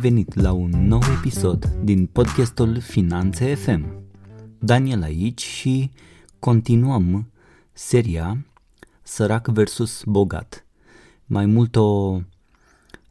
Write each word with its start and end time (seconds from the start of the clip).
Salutare 0.00 0.24
și 0.24 0.24
bine 0.24 0.24
venit 0.24 0.34
la 0.34 0.52
un 0.52 0.86
nou 0.86 1.00
episod 1.18 1.64
din 1.82 2.06
podcastul 2.06 2.80
Finanțe 2.80 3.54
FM. 3.54 4.02
Daniel 4.58 5.02
aici 5.02 5.42
și 5.42 5.90
continuăm 6.38 7.30
seria 7.72 8.46
Sărac 9.02 9.48
versus 9.48 10.02
Bogat. 10.04 10.66
Mai 11.26 11.46
mult 11.46 11.76
o 11.76 12.20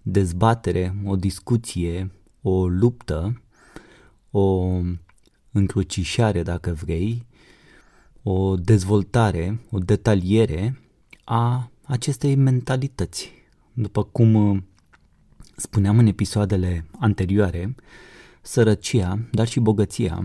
dezbatere, 0.02 0.96
o 1.06 1.16
discuție, 1.16 2.11
o 2.42 2.68
luptă, 2.68 3.42
o 4.32 4.80
încrucișare 5.52 6.44
dacă 6.44 6.78
vrei, 6.83 7.25
o 8.24 8.56
dezvoltare, 8.56 9.60
o 9.71 9.80
detaliere 9.80 10.80
a 11.24 11.71
acestei 11.83 12.36
mentalități. 12.36 13.32
După 13.74 14.04
cum 14.04 14.64
spuneam 15.59 15.97
în 15.97 16.05
episoadele 16.05 16.86
anterioare, 16.99 17.75
sărăcia, 18.41 19.19
dar 19.31 19.47
și 19.47 19.59
bogăția 19.59 20.23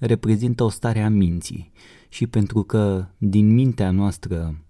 reprezintă 0.00 0.62
o 0.64 0.68
stare 0.68 1.02
a 1.02 1.08
minții. 1.08 1.72
Și 2.08 2.26
pentru 2.26 2.62
că 2.62 3.06
din 3.18 3.54
mintea 3.54 3.90
noastră, 3.90 4.64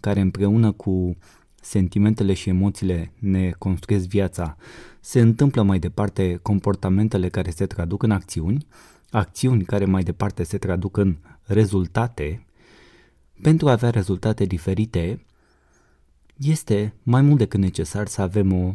care 0.00 0.20
împreună 0.20 0.72
cu 0.72 1.16
sentimentele 1.60 2.32
și 2.32 2.48
emoțiile 2.48 3.12
ne 3.18 3.50
construiesc 3.50 4.06
viața, 4.06 4.56
se 5.00 5.20
întâmplă 5.20 5.62
mai 5.62 5.78
departe 5.78 6.38
comportamentele 6.42 7.28
care 7.28 7.50
se 7.50 7.66
traduc 7.66 8.02
în 8.02 8.10
acțiuni, 8.10 8.66
acțiuni 9.10 9.64
care 9.64 9.84
mai 9.84 10.02
departe 10.02 10.42
se 10.42 10.58
traduc 10.58 10.96
în 10.96 11.16
rezultate, 11.42 12.46
pentru 13.42 13.68
a 13.68 13.70
avea 13.70 13.90
rezultate 13.90 14.44
diferite, 14.44 15.24
este 16.36 16.94
mai 17.02 17.22
mult 17.22 17.38
decât 17.38 17.60
necesar 17.60 18.06
să 18.06 18.22
avem 18.22 18.52
o 18.52 18.74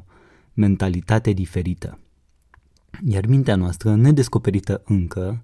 mentalitate 0.53 1.31
diferită. 1.31 1.99
Iar 3.05 3.25
mintea 3.25 3.55
noastră, 3.55 3.95
nedescoperită 3.95 4.81
încă, 4.85 5.43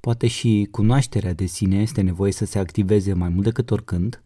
poate 0.00 0.26
și 0.26 0.68
cunoașterea 0.70 1.32
de 1.32 1.46
sine 1.46 1.80
este 1.80 2.00
nevoie 2.00 2.32
să 2.32 2.44
se 2.44 2.58
activeze 2.58 3.12
mai 3.12 3.28
mult 3.28 3.44
decât 3.44 3.70
oricând 3.70 4.22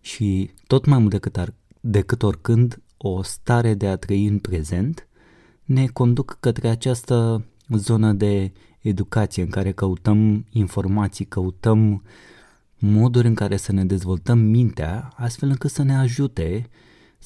și 0.00 0.50
tot 0.66 0.84
mai 0.84 0.98
mult 0.98 1.10
decât, 1.10 1.36
ar, 1.36 1.54
decât 1.80 2.22
oricând 2.22 2.82
o 2.96 3.22
stare 3.22 3.74
de 3.74 3.86
a 3.86 3.96
trăi 3.96 4.26
în 4.26 4.38
prezent 4.38 5.08
ne 5.64 5.86
conduc 5.86 6.36
către 6.40 6.68
această 6.68 7.44
zonă 7.68 8.12
de 8.12 8.52
educație 8.80 9.42
în 9.42 9.48
care 9.48 9.72
căutăm 9.72 10.46
informații, 10.50 11.24
căutăm 11.24 12.02
moduri 12.78 13.26
în 13.26 13.34
care 13.34 13.56
să 13.56 13.72
ne 13.72 13.84
dezvoltăm 13.84 14.38
mintea 14.38 15.12
astfel 15.16 15.48
încât 15.48 15.70
să 15.70 15.82
ne 15.82 15.96
ajute 15.96 16.68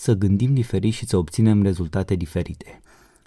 să 0.00 0.14
gândim 0.14 0.54
diferit 0.54 0.92
și 0.92 1.06
să 1.06 1.16
obținem 1.16 1.62
rezultate 1.62 2.14
diferite. 2.14 2.80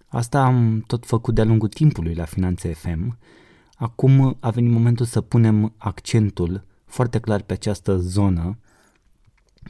Asta 0.07 0.43
am 0.43 0.83
tot 0.87 1.05
făcut 1.05 1.35
de-a 1.35 1.43
lungul 1.43 1.67
timpului 1.67 2.13
la 2.13 2.25
Finanțe 2.25 2.73
FM. 2.73 3.17
Acum 3.75 4.37
a 4.39 4.49
venit 4.49 4.71
momentul 4.71 5.05
să 5.05 5.21
punem 5.21 5.73
accentul 5.77 6.63
foarte 6.85 7.19
clar 7.19 7.41
pe 7.41 7.53
această 7.53 7.97
zonă 7.97 8.57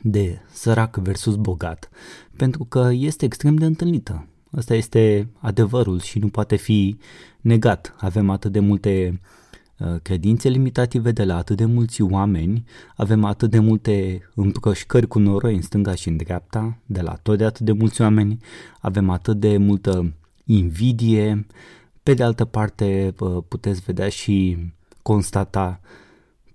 de 0.02 0.42
sărac 0.52 0.98
versus 0.98 1.36
bogat, 1.36 1.90
pentru 2.36 2.64
că 2.64 2.90
este 2.94 3.26
extrem 3.26 3.56
de 3.56 3.66
întâlnită. 3.66 4.28
Asta 4.52 4.74
este 4.74 5.30
adevărul 5.40 6.00
și 6.00 6.20
nu 6.20 6.28
poate 6.28 6.56
fi 6.56 6.98
negat. 7.42 7.96
Avem 7.98 8.30
atât 8.30 8.52
de 8.52 8.60
multe 8.60 9.20
uh, 9.22 9.43
credințe 10.02 10.50
limitative 10.50 11.12
de 11.12 11.24
la 11.24 11.38
atât 11.38 11.58
de 11.58 11.66
mulți 11.66 12.02
oameni, 12.02 12.64
avem 12.96 13.24
atât 13.24 13.50
de 13.50 13.60
multe 13.60 14.22
împrășcări 14.36 15.08
cu 15.08 15.20
noroi 15.20 15.56
în 15.56 15.62
stânga 15.62 15.96
și 15.96 16.10
în 16.10 16.18
dreapta, 16.18 16.78
de 16.86 17.02
la 17.02 17.14
tot 17.14 17.38
de 17.38 17.46
atât 17.46 17.66
de 17.66 17.72
mulți 17.72 18.02
oameni, 18.02 18.38
avem 18.80 19.10
atât 19.10 19.40
de 19.40 19.58
multă 19.58 20.14
invidie, 20.46 21.46
pe 22.04 22.14
de 22.14 22.24
altă 22.24 22.46
parte 22.46 23.14
uh, 23.20 23.44
puteți 23.48 23.82
vedea 23.82 24.10
și 24.10 24.58
constata, 25.02 25.80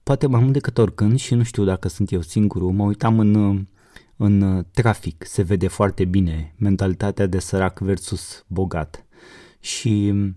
poate 0.02 0.26
mai 0.26 0.40
mult 0.40 0.52
decât 0.52 0.78
oricând 0.78 1.18
și 1.18 1.34
nu 1.34 1.42
știu 1.42 1.64
dacă 1.64 1.88
sunt 1.88 2.12
eu 2.12 2.20
singurul, 2.20 2.72
mă 2.72 2.84
uitam 2.84 3.18
în 3.18 3.34
uh, 3.34 3.60
în 4.18 4.40
uh, 4.40 4.64
trafic. 4.72 5.24
Se 5.26 5.42
vede 5.42 5.66
foarte 5.68 6.04
bine 6.04 6.54
mentalitatea 6.56 7.26
de 7.26 7.38
sărac 7.38 7.78
versus 7.78 8.44
bogat. 8.46 9.06
Și 9.60 10.08
um, 10.10 10.36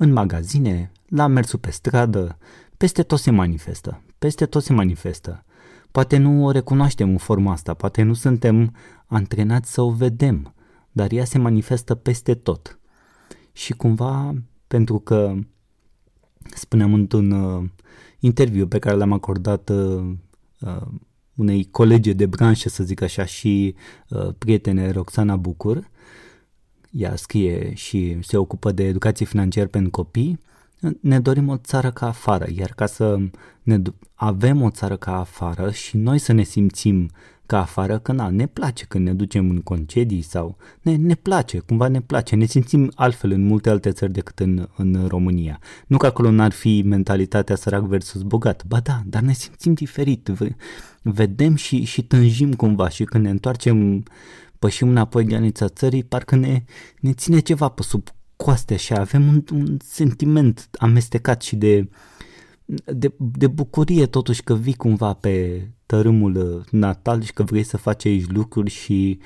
în 0.00 0.12
magazine, 0.12 0.92
la 1.08 1.26
mersul 1.26 1.58
pe 1.58 1.70
stradă, 1.70 2.38
peste 2.76 3.02
tot 3.02 3.18
se 3.18 3.30
manifestă. 3.30 4.02
Peste 4.18 4.46
tot 4.46 4.62
se 4.62 4.72
manifestă. 4.72 5.44
Poate 5.90 6.16
nu 6.16 6.44
o 6.44 6.50
recunoaștem 6.50 7.10
în 7.10 7.16
forma 7.16 7.52
asta, 7.52 7.74
poate 7.74 8.02
nu 8.02 8.14
suntem 8.14 8.74
antrenați 9.06 9.72
să 9.72 9.80
o 9.80 9.90
vedem, 9.90 10.54
dar 10.92 11.12
ea 11.12 11.24
se 11.24 11.38
manifestă 11.38 11.94
peste 11.94 12.34
tot. 12.34 12.78
Și 13.52 13.72
cumva, 13.72 14.34
pentru 14.66 14.98
că 14.98 15.34
spuneam 16.54 16.94
într-un 16.94 17.30
uh, 17.30 17.64
interviu 18.18 18.66
pe 18.66 18.78
care 18.78 18.96
l-am 18.96 19.12
acordat 19.12 19.68
uh, 19.68 20.10
uh, 20.60 20.86
unei 21.34 21.68
colege 21.70 22.12
de 22.12 22.26
branșă, 22.26 22.68
să 22.68 22.84
zic 22.84 23.00
așa, 23.00 23.24
și 23.24 23.74
uh, 24.08 24.28
prietene, 24.38 24.90
Roxana 24.90 25.36
Bucur. 25.36 25.90
Ea 26.90 27.16
scrie 27.16 27.74
și 27.74 28.18
se 28.22 28.36
ocupă 28.36 28.72
de 28.72 28.84
educație 28.84 29.26
financiară 29.26 29.68
pentru 29.68 29.90
copii. 29.90 30.38
Ne 31.00 31.20
dorim 31.20 31.48
o 31.48 31.56
țară 31.56 31.90
ca 31.90 32.06
afară, 32.06 32.46
iar 32.54 32.72
ca 32.76 32.86
să 32.86 33.18
ne 33.62 33.82
avem 34.14 34.62
o 34.62 34.70
țară 34.70 34.96
ca 34.96 35.18
afară 35.18 35.70
și 35.70 35.96
noi 35.96 36.18
să 36.18 36.32
ne 36.32 36.42
simțim 36.42 37.10
ca 37.48 37.60
afară, 37.60 37.98
că 37.98 38.12
na, 38.12 38.28
ne 38.28 38.46
place 38.46 38.84
când 38.84 39.06
ne 39.06 39.12
ducem 39.12 39.50
în 39.50 39.60
concedii 39.60 40.22
sau 40.22 40.56
ne, 40.82 40.96
ne 40.96 41.14
place, 41.14 41.58
cumva 41.58 41.88
ne 41.88 42.00
place, 42.00 42.36
ne 42.36 42.44
simțim 42.44 42.92
altfel 42.94 43.30
în 43.30 43.46
multe 43.46 43.70
alte 43.70 43.90
țări 43.90 44.12
decât 44.12 44.38
în, 44.38 44.68
în 44.76 45.04
România. 45.06 45.58
Nu 45.86 45.96
că 45.96 46.06
acolo 46.06 46.30
n-ar 46.30 46.52
fi 46.52 46.82
mentalitatea 46.86 47.56
sărac 47.56 47.82
versus 47.82 48.22
bogat, 48.22 48.64
ba 48.66 48.80
da, 48.80 49.02
dar 49.06 49.22
ne 49.22 49.32
simțim 49.32 49.72
diferit, 49.72 50.30
vedem 51.02 51.54
și, 51.54 51.84
și 51.84 52.02
tânjim 52.02 52.52
cumva 52.52 52.88
și 52.88 53.04
când 53.04 53.24
ne 53.24 53.30
întoarcem, 53.30 54.04
pășim 54.58 54.88
înapoi 54.88 55.24
granița 55.24 55.68
țării, 55.68 56.04
parcă 56.04 56.36
ne, 56.36 56.64
ne 57.00 57.12
ține 57.12 57.38
ceva 57.38 57.68
pe 57.68 57.82
sub 57.82 58.08
coaste 58.36 58.76
și 58.76 58.92
avem 58.92 59.28
un, 59.28 59.44
un 59.52 59.76
sentiment 59.84 60.68
amestecat 60.78 61.42
și 61.42 61.56
de, 61.56 61.88
de, 62.84 63.12
de 63.16 63.46
bucurie 63.46 64.06
totuși 64.06 64.42
că 64.42 64.54
vii 64.54 64.74
cumva 64.74 65.12
pe 65.12 65.66
tărâmul 65.86 66.36
uh, 66.36 66.64
natal 66.70 67.22
și 67.22 67.32
că 67.32 67.42
vrei 67.42 67.62
să 67.62 67.76
faci 67.76 68.04
aici 68.04 68.26
lucruri 68.26 68.70
și 68.70 69.18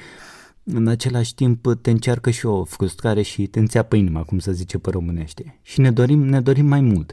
în 0.64 0.88
același 0.88 1.34
timp 1.34 1.74
te 1.82 1.90
încearcă 1.90 2.30
și 2.30 2.46
o 2.46 2.64
frustrare 2.64 3.22
și 3.22 3.46
te 3.46 3.58
înțeapă 3.58 3.96
inima, 3.96 4.22
cum 4.22 4.38
să 4.38 4.52
zice 4.52 4.78
pe 4.78 4.90
românește. 4.90 5.58
Și 5.62 5.80
ne 5.80 5.90
dorim, 5.90 6.24
ne 6.24 6.40
dorim 6.40 6.66
mai 6.66 6.80
mult. 6.80 7.12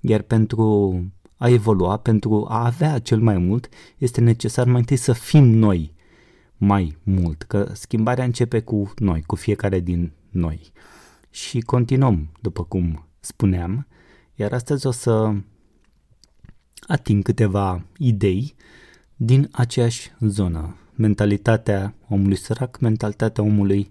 Iar 0.00 0.22
pentru 0.22 0.94
a 1.36 1.48
evolua, 1.48 1.96
pentru 1.96 2.46
a 2.48 2.64
avea 2.64 2.98
cel 2.98 3.20
mai 3.20 3.38
mult, 3.38 3.68
este 3.98 4.20
necesar 4.20 4.66
mai 4.66 4.78
întâi 4.78 4.96
să 4.96 5.12
fim 5.12 5.44
noi 5.44 5.94
mai 6.56 6.96
mult, 7.02 7.42
că 7.42 7.70
schimbarea 7.72 8.24
începe 8.24 8.60
cu 8.60 8.92
noi, 8.96 9.22
cu 9.22 9.36
fiecare 9.36 9.80
din 9.80 10.12
noi. 10.30 10.72
Și 11.30 11.60
continuăm, 11.60 12.28
după 12.40 12.64
cum 12.64 13.06
spuneam, 13.20 13.86
iar 14.34 14.52
astăzi 14.52 14.86
o 14.86 14.90
să 14.90 15.34
ating 16.86 17.22
câteva 17.22 17.84
idei 17.98 18.54
din 19.16 19.48
aceeași 19.52 20.12
zonă. 20.20 20.76
Mentalitatea 20.94 21.94
omului 22.08 22.36
sărac, 22.36 22.78
mentalitatea 22.80 23.44
omului 23.44 23.90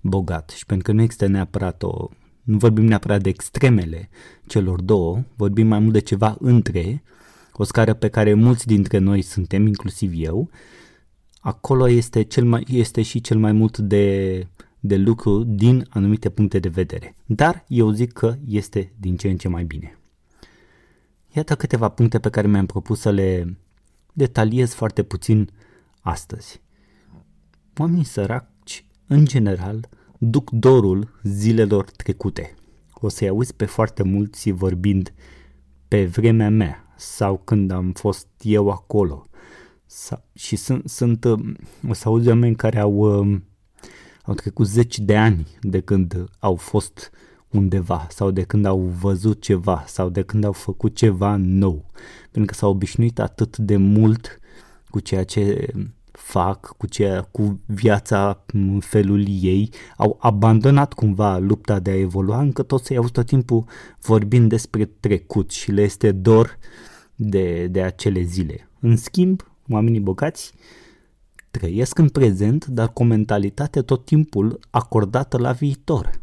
bogat. 0.00 0.50
Și 0.50 0.66
pentru 0.66 0.86
că 0.86 0.92
nu 0.92 1.02
există 1.02 1.26
neapărat 1.26 1.82
o... 1.82 2.08
Nu 2.42 2.56
vorbim 2.56 2.84
neapărat 2.84 3.22
de 3.22 3.28
extremele 3.28 4.08
celor 4.46 4.80
două, 4.80 5.22
vorbim 5.36 5.66
mai 5.66 5.78
mult 5.78 5.92
de 5.92 5.98
ceva 5.98 6.36
între, 6.40 7.02
o 7.52 7.64
scară 7.64 7.94
pe 7.94 8.08
care 8.08 8.34
mulți 8.34 8.66
dintre 8.66 8.98
noi 8.98 9.22
suntem, 9.22 9.66
inclusiv 9.66 10.12
eu, 10.14 10.50
acolo 11.44 11.88
este, 11.88 12.22
cel 12.22 12.44
mai, 12.44 12.64
este 12.68 13.02
și 13.02 13.20
cel 13.20 13.38
mai 13.38 13.52
mult 13.52 13.78
de, 13.78 14.46
de 14.80 14.96
lucru 14.96 15.42
din 15.42 15.86
anumite 15.88 16.28
puncte 16.28 16.58
de 16.58 16.68
vedere. 16.68 17.14
Dar 17.26 17.64
eu 17.68 17.90
zic 17.90 18.12
că 18.12 18.36
este 18.46 18.92
din 19.00 19.16
ce 19.16 19.28
în 19.28 19.36
ce 19.36 19.48
mai 19.48 19.64
bine. 19.64 19.98
Iată 21.32 21.54
câteva 21.54 21.88
puncte 21.88 22.18
pe 22.18 22.30
care 22.30 22.46
mi-am 22.46 22.66
propus 22.66 23.00
să 23.00 23.10
le 23.10 23.58
detaliez 24.12 24.72
foarte 24.72 25.02
puțin 25.02 25.50
astăzi. 26.00 26.60
Oamenii 27.78 28.04
săraci, 28.04 28.84
în 29.06 29.24
general, 29.24 29.88
duc 30.18 30.50
dorul 30.50 31.20
zilelor 31.22 31.90
trecute. 31.90 32.54
O 32.92 33.08
să-i 33.08 33.28
auzi 33.28 33.54
pe 33.54 33.64
foarte 33.64 34.02
mulți 34.02 34.50
vorbind 34.50 35.14
pe 35.88 36.04
vremea 36.04 36.50
mea 36.50 36.94
sau 36.96 37.38
când 37.44 37.70
am 37.70 37.92
fost 37.92 38.28
eu 38.42 38.70
acolo. 38.70 39.26
Sa- 39.96 40.24
și 40.34 40.56
sunt, 40.56 40.88
sunt, 40.88 41.24
o 41.88 41.92
să 41.92 42.08
auzi 42.08 42.28
oameni 42.28 42.56
care 42.56 42.78
au, 42.78 42.98
um, 42.98 43.44
au 44.22 44.34
trecut 44.34 44.66
zeci 44.66 44.98
de 44.98 45.16
ani 45.16 45.46
de 45.60 45.80
când 45.80 46.30
au 46.38 46.54
fost 46.54 47.10
undeva 47.50 48.06
sau 48.10 48.30
de 48.30 48.42
când 48.42 48.64
au 48.64 48.80
văzut 48.80 49.40
ceva 49.40 49.84
sau 49.86 50.08
de 50.08 50.22
când 50.22 50.44
au 50.44 50.52
făcut 50.52 50.96
ceva 50.96 51.36
nou. 51.36 51.84
Pentru 52.30 52.44
că 52.44 52.54
s-au 52.54 52.70
obișnuit 52.70 53.18
atât 53.18 53.56
de 53.56 53.76
mult 53.76 54.40
cu 54.88 55.00
ceea 55.00 55.24
ce 55.24 55.66
fac, 56.12 56.74
cu, 56.76 56.86
ce, 56.86 57.24
cu 57.30 57.60
viața 57.66 58.44
în 58.46 58.80
felul 58.80 59.24
ei, 59.28 59.70
au 59.96 60.16
abandonat 60.20 60.92
cumva 60.92 61.38
lupta 61.38 61.80
de 61.80 61.90
a 61.90 61.98
evolua, 61.98 62.40
încă 62.40 62.62
toți 62.62 62.86
se 62.86 62.96
au 62.96 63.08
tot 63.08 63.26
timpul 63.26 63.64
vorbind 64.00 64.48
despre 64.48 64.84
trecut 64.84 65.50
și 65.50 65.70
le 65.70 65.82
este 65.82 66.12
dor 66.12 66.58
de, 67.14 67.66
de 67.66 67.82
acele 67.82 68.22
zile. 68.22 68.68
În 68.80 68.96
schimb, 68.96 69.53
oamenii 69.68 70.00
bogați 70.00 70.54
trăiesc 71.50 71.98
în 71.98 72.08
prezent, 72.08 72.66
dar 72.66 72.92
cu 72.92 73.02
o 73.02 73.06
mentalitate 73.06 73.82
tot 73.82 74.04
timpul 74.04 74.60
acordată 74.70 75.38
la 75.38 75.52
viitor. 75.52 76.20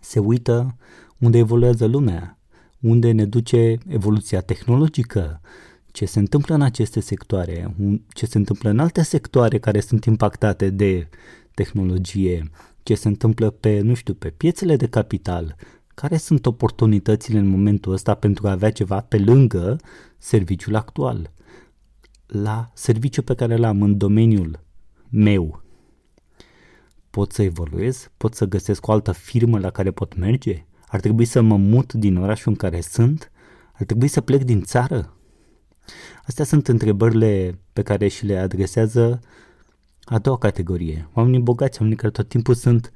Se 0.00 0.18
uită 0.18 0.76
unde 1.18 1.38
evoluează 1.38 1.86
lumea, 1.86 2.38
unde 2.80 3.12
ne 3.12 3.24
duce 3.24 3.78
evoluția 3.88 4.40
tehnologică, 4.40 5.40
ce 5.86 6.04
se 6.04 6.18
întâmplă 6.18 6.54
în 6.54 6.62
aceste 6.62 7.00
sectoare, 7.00 7.74
ce 8.08 8.26
se 8.26 8.38
întâmplă 8.38 8.70
în 8.70 8.78
alte 8.78 9.02
sectoare 9.02 9.58
care 9.58 9.80
sunt 9.80 10.04
impactate 10.04 10.70
de 10.70 11.08
tehnologie, 11.54 12.50
ce 12.82 12.94
se 12.94 13.08
întâmplă 13.08 13.50
pe, 13.50 13.80
nu 13.80 13.94
știu, 13.94 14.14
pe 14.14 14.28
piețele 14.28 14.76
de 14.76 14.86
capital, 14.86 15.56
care 15.94 16.16
sunt 16.16 16.46
oportunitățile 16.46 17.38
în 17.38 17.46
momentul 17.46 17.92
ăsta 17.92 18.14
pentru 18.14 18.46
a 18.46 18.50
avea 18.50 18.72
ceva 18.72 19.00
pe 19.00 19.18
lângă 19.18 19.76
serviciul 20.18 20.74
actual. 20.74 21.30
La 22.26 22.70
serviciul 22.74 23.22
pe 23.22 23.34
care 23.34 23.56
l-am 23.56 23.82
în 23.82 23.98
domeniul 23.98 24.64
meu, 25.10 25.62
pot 27.10 27.32
să 27.32 27.42
evoluez? 27.42 28.10
Pot 28.16 28.34
să 28.34 28.44
găsesc 28.44 28.86
o 28.86 28.92
altă 28.92 29.12
firmă 29.12 29.58
la 29.58 29.70
care 29.70 29.90
pot 29.90 30.16
merge? 30.16 30.66
Ar 30.86 31.00
trebui 31.00 31.24
să 31.24 31.40
mă 31.40 31.56
mut 31.56 31.92
din 31.92 32.16
orașul 32.16 32.52
în 32.52 32.58
care 32.58 32.80
sunt? 32.80 33.30
Ar 33.72 33.86
trebui 33.86 34.08
să 34.08 34.20
plec 34.20 34.42
din 34.42 34.62
țară? 34.62 35.16
Astea 36.24 36.44
sunt 36.44 36.68
întrebările 36.68 37.58
pe 37.72 37.82
care 37.82 38.08
și 38.08 38.26
le 38.26 38.38
adresează 38.38 39.20
a 40.04 40.18
doua 40.18 40.38
categorie. 40.38 41.08
Oamenii 41.12 41.40
bogați, 41.40 41.78
oamenii 41.80 42.00
care 42.00 42.12
tot 42.12 42.28
timpul 42.28 42.54
sunt 42.54 42.92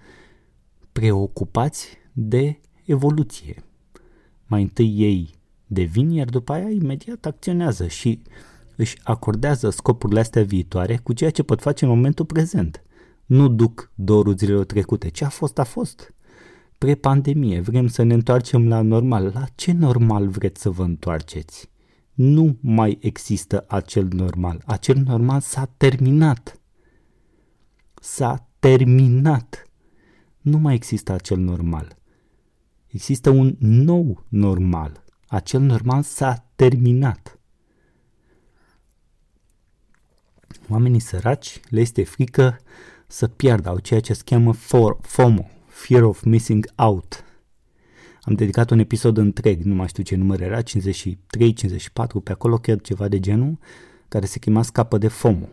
preocupați 0.93 1.99
de 2.13 2.61
evoluție. 2.85 3.65
Mai 4.47 4.63
întâi 4.63 4.95
ei 4.97 5.35
devin, 5.67 6.11
iar 6.11 6.29
după 6.29 6.53
aia 6.53 6.71
imediat 6.71 7.27
acționează 7.27 7.87
și 7.87 8.23
își 8.81 8.99
acordează 9.03 9.71
scopurile 9.71 10.21
astea 10.21 10.45
viitoare 10.45 10.97
cu 10.97 11.13
ceea 11.13 11.31
ce 11.31 11.43
pot 11.43 11.61
face 11.61 11.85
în 11.85 11.91
momentul 11.91 12.25
prezent. 12.25 12.83
Nu 13.27 13.49
duc 13.49 13.93
dorul 13.95 14.37
zilelor 14.37 14.65
trecute. 14.65 15.09
Ce 15.09 15.25
a 15.25 15.29
fost, 15.29 15.59
a 15.59 15.65
fost. 15.65 16.15
Pre-pandemie, 16.79 17.61
vrem 17.61 17.87
să 17.87 18.03
ne 18.03 18.15
întoarcem 18.15 18.69
la 18.69 18.81
normal. 18.81 19.31
La 19.35 19.45
ce 19.55 19.73
normal 19.73 20.29
vreți 20.29 20.61
să 20.61 20.71
vă 20.71 20.83
întoarceți? 20.83 21.71
nu 22.21 22.57
mai 22.61 22.99
există 23.01 23.65
acel 23.69 24.09
normal. 24.11 24.63
Acel 24.67 24.97
normal 24.97 25.41
s-a 25.41 25.65
terminat. 25.77 26.61
S-a 28.01 28.49
terminat. 28.59 29.69
Nu 30.41 30.59
mai 30.59 30.75
există 30.75 31.13
acel 31.13 31.39
normal. 31.39 31.99
Există 32.87 33.31
un 33.31 33.57
nou 33.59 34.25
normal. 34.29 35.05
Acel 35.27 35.61
normal 35.61 36.03
s-a 36.03 36.51
terminat. 36.55 37.40
Oamenii 40.71 41.01
săraci 41.01 41.61
le 41.69 41.81
este 41.81 42.05
frică 42.05 42.61
să 43.07 43.27
piardă, 43.27 43.69
au 43.69 43.79
ceea 43.79 44.01
ce 44.01 44.13
se 44.13 44.23
cheamă 44.25 44.53
FOMO, 45.01 45.51
Fear 45.67 46.03
of 46.03 46.23
Missing 46.23 46.67
Out, 46.75 47.25
am 48.23 48.35
dedicat 48.35 48.71
un 48.71 48.79
episod 48.79 49.17
întreg, 49.17 49.63
nu 49.63 49.75
mai 49.75 49.89
știu 49.89 50.03
ce 50.03 50.17
număr 50.17 50.41
era, 50.41 50.63
53, 50.63 51.53
54, 51.53 52.21
pe 52.21 52.33
acolo 52.33 52.57
chiar 52.57 52.81
ceva 52.81 53.09
de 53.09 53.21
genul, 53.21 53.59
care 54.09 54.27
se 54.27 54.39
chema 54.39 54.63
scapă 54.63 54.99
de 54.99 55.09
FOMO. 55.09 55.49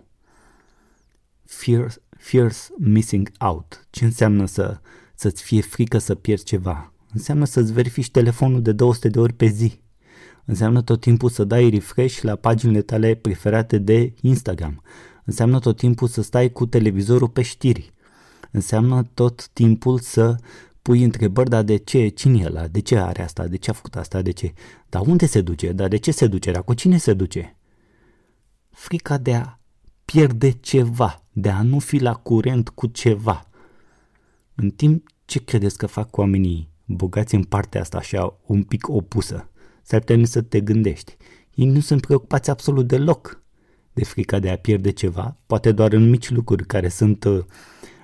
Fear, 1.46 1.94
fears 2.18 2.69
missing 2.78 3.31
out. 3.40 3.88
Ce 3.90 4.06
înseamnă 4.06 4.46
să, 4.46 4.80
să-ți 5.16 5.44
fie 5.44 5.62
frică 5.62 5.98
să 5.98 6.16
pierzi 6.16 6.44
ceva? 6.44 6.94
Înseamnă 7.14 7.46
să-ți 7.46 7.74
verifici 7.74 8.12
telefonul 8.12 8.62
de 8.62 8.72
200 8.72 9.10
de 9.10 9.19
ori 9.19 9.34
pe 9.34 9.46
zi. 9.46 9.80
Înseamnă 10.50 10.82
tot 10.82 11.02
timpul 11.02 11.30
să 11.30 11.44
dai 11.44 11.70
refresh 11.70 12.22
la 12.22 12.36
paginile 12.36 12.82
tale 12.82 13.16
preferate 13.16 13.78
de 13.78 14.14
Instagram. 14.22 14.82
Înseamnă 15.26 15.60
tot 15.60 15.78
timpul 15.78 16.08
să 16.08 16.22
stai 16.22 16.52
cu 16.52 16.66
televizorul 16.66 17.30
pe 17.30 17.42
știri. 17.42 17.94
Înseamnă 18.52 19.10
tot 19.14 19.48
timpul 19.48 20.00
să 20.00 20.36
pui 20.82 21.04
întrebări, 21.04 21.50
dar 21.50 21.64
de 21.64 21.78
ce, 21.78 22.08
cine 22.08 22.40
e 22.42 22.46
ăla, 22.46 22.68
de 22.68 22.80
ce 22.80 22.98
are 22.98 23.24
asta, 23.24 23.48
de 23.48 23.58
ce 23.58 23.70
a 23.70 23.74
făcut 23.74 23.96
asta, 23.96 24.22
de 24.22 24.32
ce, 24.32 24.54
dar 24.90 25.02
unde 25.02 25.26
se 25.26 25.42
duce, 25.42 25.72
dar 25.72 25.88
de 25.88 25.98
ce 25.98 26.12
se 26.12 26.28
duce, 26.28 26.52
dar 26.52 26.64
cu 26.64 26.74
cine 26.74 26.98
se 26.98 27.14
duce? 27.14 27.58
Frica 28.70 29.18
de 29.18 29.34
a 29.34 29.60
pierde 30.06 30.52
ceva, 30.52 31.24
de 31.32 31.50
a 31.50 31.62
nu 31.62 31.80
fi 31.80 31.98
la 31.98 32.14
curent 32.14 32.70
cu 32.70 32.88
ceva. 32.88 33.50
În 34.56 34.70
timp 34.70 35.08
ce 35.26 35.44
credeți 35.44 35.78
că 35.78 35.86
fac 35.86 36.18
oamenii 36.18 36.70
bogați 36.86 37.36
în 37.36 37.44
partea 37.44 37.82
asta 37.82 37.98
așa 37.98 38.40
un 38.46 38.64
pic 38.64 38.88
opusă? 38.90 39.50
S-ar 39.88 40.00
putea 40.00 40.25
să 40.25 40.42
te 40.42 40.60
gândești. 40.60 41.18
Ei 41.56 41.66
nu 41.66 41.80
sunt 41.80 42.01
preocupați 42.01 42.50
absolut 42.50 42.88
deloc 42.88 43.44
de 43.94 44.04
frica 44.04 44.39
de 44.39 44.50
a 44.50 44.57
pierde 44.57 44.92
ceva, 44.92 45.38
poate 45.45 45.72
doar 45.72 45.94
în 45.94 46.10
mici 46.10 46.30
lucruri 46.30 46.66
care 46.66 46.89
sunt 46.89 47.24
uh, 47.24 47.44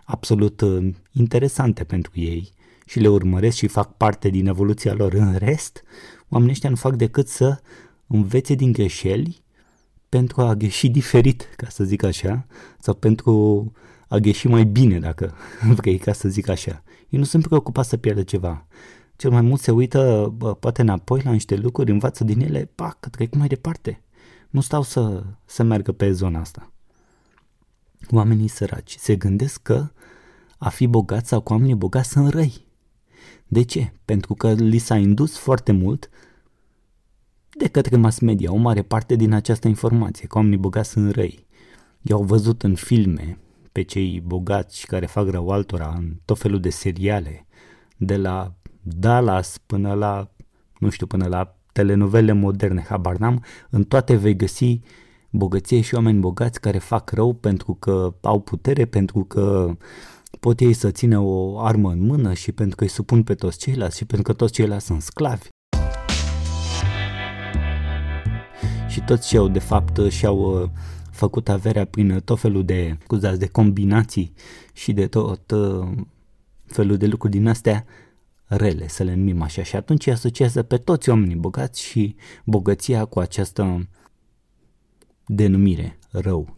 absolut 0.03 0.61
uh, 0.61 0.93
interesante 1.11 1.83
pentru 1.83 2.11
ei 2.13 2.53
și 2.85 2.99
le 2.99 3.07
urmăresc 3.07 3.57
și 3.57 3.67
fac 3.67 3.97
parte 3.97 4.29
din 4.29 4.47
evoluția 4.47 4.93
lor. 4.93 5.13
În 5.13 5.35
rest, 5.35 5.83
oamenii 6.29 6.53
ăștia 6.53 6.69
nu 6.69 6.75
fac 6.75 6.95
decât 6.95 7.27
să 7.27 7.59
învețe 8.07 8.53
din 8.53 8.71
greșeli 8.71 9.43
pentru 10.09 10.41
a 10.41 10.55
greși 10.55 10.89
diferit, 10.89 11.47
ca 11.55 11.67
să 11.69 11.83
zic 11.83 12.03
așa, 12.03 12.45
sau 12.79 12.93
pentru 12.93 13.71
a 14.07 14.17
greși 14.17 14.47
mai 14.47 14.63
bine, 14.63 14.99
dacă 14.99 15.33
vrei, 15.77 15.97
ca 15.97 16.13
să 16.13 16.29
zic 16.29 16.49
așa. 16.49 16.83
Ei 17.09 17.19
nu 17.19 17.25
sunt 17.25 17.47
preocupați 17.47 17.89
să 17.89 17.97
pierdă 17.97 18.23
ceva. 18.23 18.67
Cel 19.15 19.31
mai 19.31 19.41
mult 19.41 19.59
se 19.59 19.71
uită, 19.71 20.33
bă, 20.35 20.53
poate 20.55 20.81
înapoi 20.81 21.21
la 21.23 21.31
niște 21.31 21.55
lucruri, 21.55 21.91
învață 21.91 22.23
din 22.23 22.41
ele, 22.41 22.69
pac, 22.75 22.99
trec 23.09 23.33
mai 23.33 23.47
departe. 23.47 24.01
Nu 24.49 24.61
stau 24.61 24.81
să, 24.81 25.23
să 25.45 25.63
meargă 25.63 25.91
pe 25.91 26.11
zona 26.11 26.39
asta. 26.39 26.71
Oamenii 28.11 28.47
săraci 28.47 28.95
se 28.95 29.15
gândesc 29.15 29.61
că 29.61 29.87
a 30.57 30.69
fi 30.69 30.87
bogat 30.87 31.25
sau 31.25 31.41
cu 31.41 31.51
oamenii 31.51 31.75
bogați 31.75 32.09
sunt 32.09 32.29
răi. 32.29 32.65
De 33.47 33.61
ce? 33.61 33.93
Pentru 34.05 34.33
că 34.33 34.51
li 34.53 34.77
s-a 34.77 34.95
indus 34.95 35.37
foarte 35.37 35.71
mult 35.71 36.09
de 37.57 37.67
către 37.67 37.97
mass 37.97 38.19
media 38.19 38.51
o 38.51 38.55
mare 38.55 38.81
parte 38.81 39.15
din 39.15 39.33
această 39.33 39.67
informație, 39.67 40.27
că 40.27 40.37
oamenii 40.37 40.57
bogați 40.57 40.89
sunt 40.89 41.11
răi. 41.11 41.45
I-au 42.01 42.23
văzut 42.23 42.63
în 42.63 42.75
filme 42.75 43.37
pe 43.71 43.81
cei 43.81 44.21
bogați 44.25 44.85
care 44.85 45.05
fac 45.05 45.27
rău 45.27 45.49
altora 45.49 45.93
în 45.97 46.13
tot 46.25 46.39
felul 46.39 46.59
de 46.59 46.69
seriale, 46.69 47.45
de 47.97 48.17
la 48.17 48.55
Dallas 48.83 49.57
până 49.65 49.93
la, 49.93 50.31
nu 50.79 50.89
știu, 50.89 51.05
până 51.05 51.27
la 51.27 51.55
telenovele 51.71 52.31
moderne, 52.31 52.85
habar 52.89 53.15
n-am, 53.15 53.43
în 53.69 53.83
toate 53.83 54.15
vei 54.15 54.35
găsi 54.35 54.79
bogăție 55.29 55.81
și 55.81 55.95
oameni 55.95 56.19
bogați 56.19 56.59
care 56.59 56.77
fac 56.77 57.11
rău 57.11 57.33
pentru 57.33 57.73
că 57.73 58.13
au 58.21 58.39
putere, 58.39 58.85
pentru 58.85 59.23
că 59.23 59.75
pot 60.39 60.59
ei 60.59 60.73
să 60.73 60.91
țină 60.91 61.19
o 61.19 61.59
armă 61.59 61.91
în 61.91 62.05
mână 62.05 62.33
și 62.33 62.51
pentru 62.51 62.75
că 62.75 62.83
îi 62.83 62.89
supun 62.89 63.23
pe 63.23 63.33
toți 63.33 63.57
ceilalți 63.57 63.97
și 63.97 64.05
pentru 64.05 64.31
că 64.31 64.37
toți 64.37 64.53
ceilalți 64.53 64.85
sunt 64.85 65.01
sclavi. 65.01 65.47
Și 68.87 69.01
toți 69.01 69.27
și-au, 69.27 69.47
de 69.47 69.59
fapt, 69.59 70.11
și-au 70.11 70.61
uh, 70.61 70.69
făcut 71.11 71.49
averea 71.49 71.85
prin 71.85 72.21
tot 72.25 72.39
felul 72.39 72.65
de, 72.65 72.97
scuzați, 73.03 73.39
de 73.39 73.47
combinații 73.47 74.33
și 74.73 74.93
de 74.93 75.07
tot 75.07 75.51
uh, 75.51 75.87
felul 76.65 76.97
de 76.97 77.05
lucruri 77.05 77.33
din 77.33 77.47
astea 77.47 77.85
rele, 78.55 78.87
să 78.87 79.03
le 79.03 79.15
numim 79.15 79.41
așa. 79.41 79.63
Și 79.63 79.75
atunci 79.75 80.07
asociază 80.07 80.63
pe 80.63 80.77
toți 80.77 81.09
oamenii 81.09 81.35
bogați 81.35 81.83
și 81.83 82.15
bogăția 82.45 83.05
cu 83.05 83.19
această 83.19 83.89
denumire, 85.25 85.99
rău. 86.11 86.57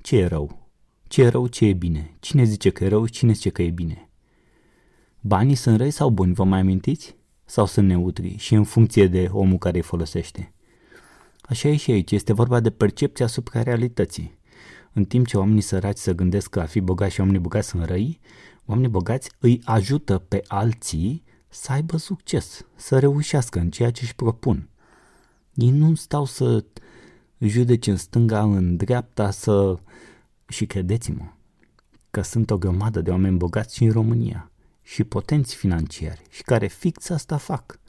Ce 0.00 0.16
e 0.16 0.26
rău? 0.26 0.70
Ce 1.08 1.22
e 1.22 1.28
rău, 1.28 1.46
ce 1.46 1.64
e 1.64 1.72
bine? 1.72 2.16
Cine 2.20 2.44
zice 2.44 2.70
că 2.70 2.84
e 2.84 2.88
rău, 2.88 3.06
cine 3.06 3.32
zice 3.32 3.50
că 3.50 3.62
e 3.62 3.70
bine? 3.70 4.10
Banii 5.20 5.54
sunt 5.54 5.76
răi 5.76 5.90
sau 5.90 6.10
buni, 6.10 6.34
vă 6.34 6.44
mai 6.44 6.60
amintiți? 6.60 7.16
Sau 7.44 7.66
sunt 7.66 7.86
neutri 7.86 8.36
și 8.36 8.54
în 8.54 8.64
funcție 8.64 9.06
de 9.06 9.28
omul 9.32 9.58
care 9.58 9.76
îi 9.76 9.82
folosește? 9.82 10.52
Așa 11.40 11.68
e 11.68 11.76
și 11.76 11.90
aici, 11.90 12.10
este 12.10 12.32
vorba 12.32 12.60
de 12.60 12.70
percepția 12.70 13.24
asupra 13.24 13.62
realității. 13.62 14.38
În 14.92 15.04
timp 15.04 15.26
ce 15.26 15.36
oamenii 15.36 15.60
săraci 15.60 15.96
să 15.96 16.12
gândesc 16.12 16.50
că 16.50 16.60
a 16.60 16.64
fi 16.64 16.80
bogați 16.80 17.14
și 17.14 17.20
oamenii 17.20 17.40
bogați 17.40 17.68
sunt 17.68 17.84
răi, 17.84 18.20
oamenii 18.68 18.90
bogați 18.90 19.30
îi 19.38 19.60
ajută 19.64 20.18
pe 20.18 20.42
alții 20.46 21.24
să 21.48 21.72
aibă 21.72 21.96
succes, 21.96 22.66
să 22.76 22.98
reușească 22.98 23.58
în 23.58 23.70
ceea 23.70 23.90
ce 23.90 24.00
își 24.04 24.14
propun. 24.14 24.68
Ei 25.54 25.70
nu 25.70 25.94
stau 25.94 26.24
să 26.24 26.64
judece 27.38 27.90
în 27.90 27.96
stânga, 27.96 28.42
în 28.42 28.76
dreapta, 28.76 29.30
să 29.30 29.78
și 30.48 30.66
credeți-mă 30.66 31.32
că 32.10 32.20
sunt 32.22 32.50
o 32.50 32.58
grămadă 32.58 33.00
de 33.00 33.10
oameni 33.10 33.36
bogați 33.36 33.76
și 33.76 33.84
în 33.84 33.90
România 33.90 34.50
și 34.82 35.04
potenți 35.04 35.54
financiari 35.54 36.22
și 36.30 36.42
care 36.42 36.66
fix 36.66 37.10
asta 37.10 37.36
fac. 37.36 37.80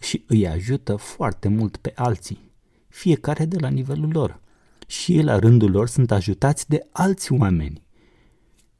Și 0.00 0.24
îi 0.28 0.48
ajută 0.48 0.96
foarte 0.96 1.48
mult 1.48 1.76
pe 1.76 1.92
alții, 1.94 2.50
fiecare 2.88 3.44
de 3.44 3.58
la 3.58 3.68
nivelul 3.68 4.10
lor. 4.12 4.40
și 4.86 5.12
ei 5.12 5.22
la 5.22 5.38
rândul 5.38 5.70
lor 5.70 5.88
sunt 5.88 6.10
ajutați 6.10 6.68
de 6.68 6.86
alți 6.92 7.32
oameni 7.32 7.83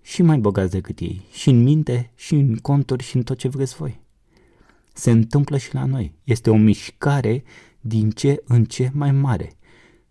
și 0.06 0.22
mai 0.22 0.38
bogați 0.38 0.70
decât 0.70 0.98
ei, 0.98 1.26
și 1.30 1.50
în 1.50 1.62
minte, 1.62 2.10
și 2.14 2.34
în 2.34 2.56
conturi, 2.56 3.02
și 3.02 3.16
în 3.16 3.22
tot 3.22 3.38
ce 3.38 3.48
vreți 3.48 3.76
voi. 3.76 4.00
Se 4.92 5.10
întâmplă 5.10 5.56
și 5.56 5.74
la 5.74 5.84
noi. 5.84 6.14
Este 6.24 6.50
o 6.50 6.56
mișcare 6.56 7.42
din 7.80 8.10
ce 8.10 8.42
în 8.46 8.64
ce 8.64 8.90
mai 8.92 9.12
mare. 9.12 9.52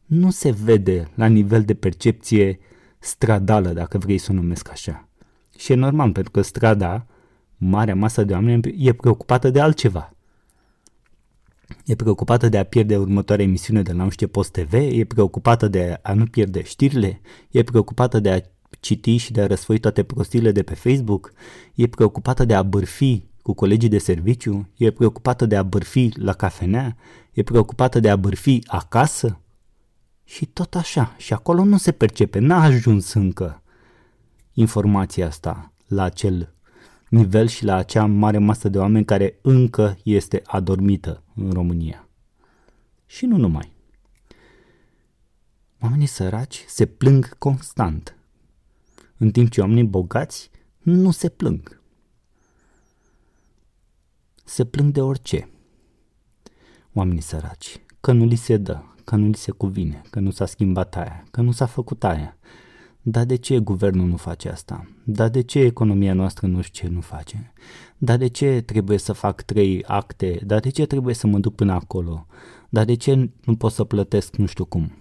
Nu 0.05 0.31
se 0.31 0.51
vede 0.51 1.11
la 1.15 1.25
nivel 1.25 1.63
de 1.63 1.73
percepție 1.73 2.59
stradală, 2.99 3.69
dacă 3.69 3.97
vrei 3.97 4.17
să 4.17 4.31
o 4.31 4.35
numesc 4.35 4.69
așa. 4.71 5.07
Și 5.57 5.71
e 5.71 5.75
normal, 5.75 6.11
pentru 6.11 6.31
că 6.31 6.41
strada, 6.41 7.05
marea 7.57 7.95
masă 7.95 8.23
de 8.23 8.33
oameni, 8.33 8.75
e 8.77 8.93
preocupată 8.93 9.49
de 9.49 9.59
altceva. 9.59 10.13
E 11.85 11.95
preocupată 11.95 12.49
de 12.49 12.57
a 12.57 12.63
pierde 12.63 12.97
următoarea 12.97 13.45
emisiune 13.45 13.81
de 13.81 13.91
la 13.91 14.03
nu 14.03 14.09
știu 14.09 14.27
Post 14.27 14.51
TV, 14.51 14.73
e 14.73 15.05
preocupată 15.05 15.67
de 15.67 15.99
a 16.01 16.13
nu 16.13 16.25
pierde 16.25 16.63
știrile, 16.63 17.21
e 17.51 17.63
preocupată 17.63 18.19
de 18.19 18.31
a 18.31 18.39
citi 18.79 19.17
și 19.17 19.31
de 19.31 19.41
a 19.41 19.47
răsfoi 19.47 19.79
toate 19.79 20.03
prostiile 20.03 20.51
de 20.51 20.63
pe 20.63 20.73
Facebook, 20.73 21.33
e 21.75 21.87
preocupată 21.87 22.45
de 22.45 22.53
a 22.53 22.63
bârfi 22.63 23.23
cu 23.41 23.53
colegii 23.53 23.89
de 23.89 23.97
serviciu, 23.97 24.69
e 24.77 24.91
preocupată 24.91 25.45
de 25.45 25.55
a 25.55 25.63
bârfi 25.63 26.09
la 26.19 26.33
cafenea, 26.33 26.95
e 27.31 27.43
preocupată 27.43 27.99
de 27.99 28.09
a 28.09 28.15
bârfi 28.15 28.59
acasă 28.65 29.39
și 30.23 30.45
tot 30.45 30.75
așa. 30.75 31.15
Și 31.17 31.33
acolo 31.33 31.63
nu 31.63 31.77
se 31.77 31.91
percepe, 31.91 32.39
n-a 32.39 32.63
ajuns 32.63 33.13
încă 33.13 33.61
informația 34.53 35.27
asta 35.27 35.73
la 35.87 36.03
acel 36.03 36.53
nivel 37.09 37.47
și 37.47 37.65
la 37.65 37.75
acea 37.75 38.05
mare 38.05 38.37
masă 38.37 38.69
de 38.69 38.77
oameni 38.77 39.05
care 39.05 39.39
încă 39.41 39.97
este 40.03 40.41
adormită 40.45 41.23
în 41.35 41.51
România. 41.51 42.07
Și 43.05 43.25
nu 43.25 43.37
numai. 43.37 43.71
Oamenii 45.81 46.07
săraci 46.07 46.63
se 46.67 46.85
plâng 46.85 47.37
constant, 47.37 48.15
în 49.17 49.31
timp 49.31 49.49
ce 49.49 49.61
oamenii 49.61 49.83
bogați 49.83 50.49
nu 50.79 51.11
se 51.11 51.29
plâng. 51.29 51.81
Se 54.43 54.65
plâng 54.65 54.93
de 54.93 55.01
orice. 55.01 55.49
Oamenii 56.93 57.21
săraci, 57.21 57.81
că 57.99 58.11
nu 58.11 58.25
li 58.25 58.35
se 58.35 58.57
dă, 58.57 58.81
că 59.03 59.15
nu 59.15 59.27
li 59.27 59.35
se 59.35 59.51
cuvine, 59.51 60.01
că 60.09 60.19
nu 60.19 60.31
s-a 60.31 60.45
schimbat 60.45 60.95
aia, 60.95 61.23
că 61.31 61.41
nu 61.41 61.51
s-a 61.51 61.65
făcut 61.65 62.03
aia. 62.03 62.37
Dar 63.01 63.25
de 63.25 63.35
ce 63.35 63.59
guvernul 63.59 64.07
nu 64.07 64.17
face 64.17 64.49
asta? 64.49 64.87
Dar 65.03 65.29
de 65.29 65.41
ce 65.41 65.59
economia 65.59 66.13
noastră 66.13 66.47
nu 66.47 66.61
știu 66.61 66.87
ce 66.87 66.93
nu 66.93 67.01
face? 67.01 67.53
Dar 67.97 68.17
de 68.17 68.27
ce 68.27 68.61
trebuie 68.61 68.97
să 68.97 69.13
fac 69.13 69.41
trei 69.41 69.83
acte? 69.83 70.39
Dar 70.45 70.59
de 70.59 70.69
ce 70.69 70.85
trebuie 70.85 71.15
să 71.15 71.27
mă 71.27 71.39
duc 71.39 71.55
până 71.55 71.73
acolo? 71.73 72.27
Dar 72.69 72.85
de 72.85 72.93
ce 72.95 73.29
nu 73.43 73.55
pot 73.55 73.71
să 73.71 73.83
plătesc 73.83 74.35
nu 74.35 74.45
știu 74.45 74.65
cum? 74.65 74.91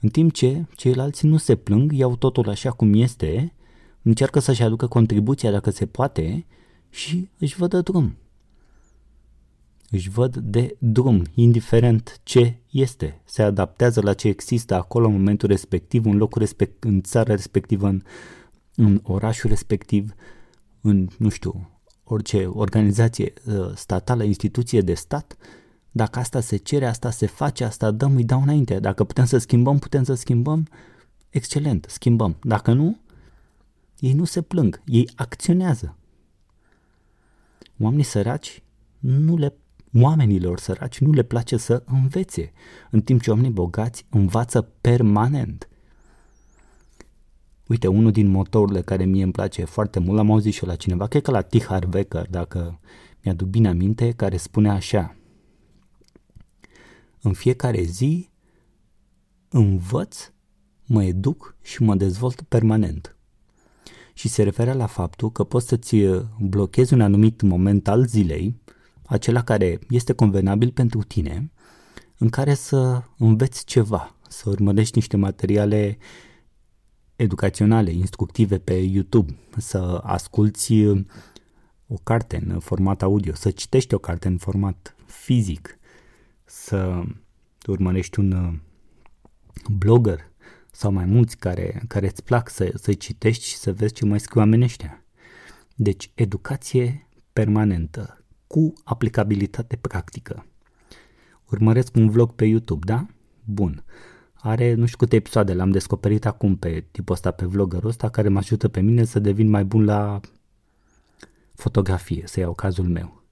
În 0.00 0.08
timp 0.08 0.32
ce 0.32 0.64
ceilalți 0.76 1.26
nu 1.26 1.36
se 1.36 1.56
plâng, 1.56 1.92
iau 1.92 2.16
totul 2.16 2.48
așa 2.48 2.70
cum 2.70 2.94
este, 2.94 3.54
încearcă 4.02 4.38
să-și 4.38 4.62
aducă 4.62 4.86
contribuția 4.86 5.50
dacă 5.50 5.70
se 5.70 5.86
poate 5.86 6.46
și 6.90 7.28
își 7.38 7.56
văd 7.56 7.70
de 7.70 7.80
drum. 7.80 8.16
Își 9.90 10.10
văd 10.10 10.36
de 10.36 10.76
drum, 10.78 11.24
indiferent 11.34 12.20
ce 12.22 12.56
este. 12.70 13.20
Se 13.24 13.42
adaptează 13.42 14.00
la 14.00 14.14
ce 14.14 14.28
există 14.28 14.74
acolo 14.74 15.06
în 15.06 15.12
momentul 15.12 15.48
respectiv, 15.48 16.04
în 16.04 16.16
locul 16.16 16.40
respect, 16.40 16.84
în 16.84 17.02
țara 17.02 17.34
respectivă, 17.34 17.86
în, 17.86 18.02
în 18.74 19.00
orașul 19.02 19.50
respectiv, 19.50 20.14
în, 20.80 21.08
nu 21.18 21.28
știu, 21.28 21.70
orice 22.04 22.46
organizație 22.46 23.32
uh, 23.46 23.70
statală, 23.74 24.22
instituție 24.24 24.80
de 24.80 24.94
stat 24.94 25.36
dacă 25.90 26.18
asta 26.18 26.40
se 26.40 26.56
cere, 26.56 26.86
asta 26.86 27.10
se 27.10 27.26
face, 27.26 27.64
asta 27.64 27.90
dăm, 27.90 28.16
îi 28.16 28.24
dau 28.24 28.42
înainte. 28.42 28.80
Dacă 28.80 29.04
putem 29.04 29.24
să 29.24 29.38
schimbăm, 29.38 29.78
putem 29.78 30.02
să 30.02 30.14
schimbăm. 30.14 30.68
Excelent, 31.30 31.86
schimbăm. 31.88 32.36
Dacă 32.42 32.72
nu, 32.72 32.98
ei 33.98 34.12
nu 34.12 34.24
se 34.24 34.42
plâng, 34.42 34.82
ei 34.84 35.10
acționează. 35.14 35.96
Oamenii 37.78 38.04
săraci 38.04 38.62
nu 38.98 39.36
le 39.36 39.54
oamenilor 39.92 40.58
săraci 40.58 40.98
nu 40.98 41.12
le 41.12 41.22
place 41.22 41.56
să 41.56 41.82
învețe, 41.86 42.52
în 42.90 43.00
timp 43.00 43.22
ce 43.22 43.30
oamenii 43.30 43.50
bogați 43.50 44.06
învață 44.10 44.60
permanent. 44.80 45.68
Uite, 47.66 47.86
unul 47.86 48.10
din 48.10 48.26
motorurile 48.26 48.80
care 48.80 49.04
mie 49.04 49.22
îmi 49.22 49.32
place 49.32 49.64
foarte 49.64 49.98
mult, 49.98 50.16
l-am 50.16 50.30
auzit 50.30 50.52
și 50.52 50.64
eu 50.64 50.68
la 50.68 50.76
cineva, 50.76 51.06
cred 51.06 51.22
că 51.22 51.30
la 51.30 51.42
T. 51.42 51.62
Harvecker, 51.62 52.26
dacă 52.30 52.80
mi-aduc 53.22 53.48
bine 53.48 53.68
aminte, 53.68 54.10
care 54.10 54.36
spune 54.36 54.70
așa– 54.70 55.14
în 57.22 57.32
fiecare 57.32 57.82
zi 57.82 58.30
învăț, 59.48 60.30
mă 60.86 61.04
educ 61.04 61.56
și 61.62 61.82
mă 61.82 61.94
dezvolt 61.94 62.42
permanent. 62.42 63.16
Și 64.14 64.28
se 64.28 64.42
referă 64.42 64.72
la 64.72 64.86
faptul 64.86 65.32
că 65.32 65.44
poți 65.44 65.68
să-ți 65.68 65.96
blochezi 66.38 66.92
un 66.92 67.00
anumit 67.00 67.40
moment 67.40 67.88
al 67.88 68.06
zilei, 68.06 68.60
acela 69.06 69.42
care 69.42 69.78
este 69.88 70.12
convenabil 70.12 70.70
pentru 70.70 71.02
tine, 71.02 71.50
în 72.18 72.28
care 72.28 72.54
să 72.54 73.02
înveți 73.18 73.64
ceva, 73.64 74.16
să 74.28 74.48
urmărești 74.48 74.96
niște 74.96 75.16
materiale 75.16 75.98
educaționale, 77.16 77.90
instructive 77.90 78.58
pe 78.58 78.74
YouTube, 78.74 79.36
să 79.56 80.00
asculți 80.02 80.74
o 81.86 81.94
carte 82.02 82.44
în 82.46 82.58
format 82.58 83.02
audio, 83.02 83.34
să 83.34 83.50
citești 83.50 83.94
o 83.94 83.98
carte 83.98 84.28
în 84.28 84.36
format 84.36 84.94
fizic, 85.06 85.79
să 86.50 87.02
urmărești 87.66 88.18
un 88.18 88.32
uh, 88.32 88.54
blogger 89.78 90.30
sau 90.72 90.92
mai 90.92 91.04
mulți 91.04 91.36
care, 91.36 91.82
care 91.88 92.06
îți 92.06 92.24
plac 92.24 92.48
să, 92.48 92.72
să 92.74 92.92
citești 92.92 93.44
și 93.44 93.56
să 93.56 93.72
vezi 93.72 93.92
ce 93.92 94.04
mai 94.04 94.20
scriu 94.20 94.40
oamenii 94.40 94.64
ăștia. 94.64 95.04
Deci, 95.74 96.10
educație 96.14 97.08
permanentă, 97.32 98.24
cu 98.46 98.72
aplicabilitate 98.84 99.76
practică. 99.76 100.46
Urmăresc 101.50 101.94
un 101.94 102.10
vlog 102.10 102.32
pe 102.32 102.44
YouTube, 102.44 102.86
da? 102.86 103.06
Bun. 103.44 103.84
Are 104.32 104.74
nu 104.74 104.86
știu 104.86 104.98
câte 104.98 105.16
episoade, 105.16 105.54
l-am 105.54 105.70
descoperit 105.70 106.26
acum 106.26 106.56
pe 106.56 106.84
tipul 106.90 107.14
ăsta, 107.14 107.30
pe 107.30 107.44
vloggerul 107.44 107.88
ăsta, 107.88 108.08
care 108.08 108.28
mă 108.28 108.38
ajută 108.38 108.68
pe 108.68 108.80
mine 108.80 109.04
să 109.04 109.18
devin 109.18 109.48
mai 109.48 109.64
bun 109.64 109.84
la 109.84 110.20
fotografie, 111.54 112.22
să 112.26 112.40
iau 112.40 112.54
cazul 112.54 112.88
meu. 112.88 113.22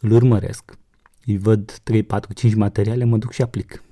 Îl 0.00 0.10
urmăresc, 0.10 0.78
îi 1.26 1.38
văd 1.38 1.78
3, 1.82 2.02
4, 2.02 2.32
5 2.32 2.54
materiale, 2.54 3.04
mă 3.04 3.18
duc 3.18 3.32
și 3.32 3.42
aplic. 3.42 3.82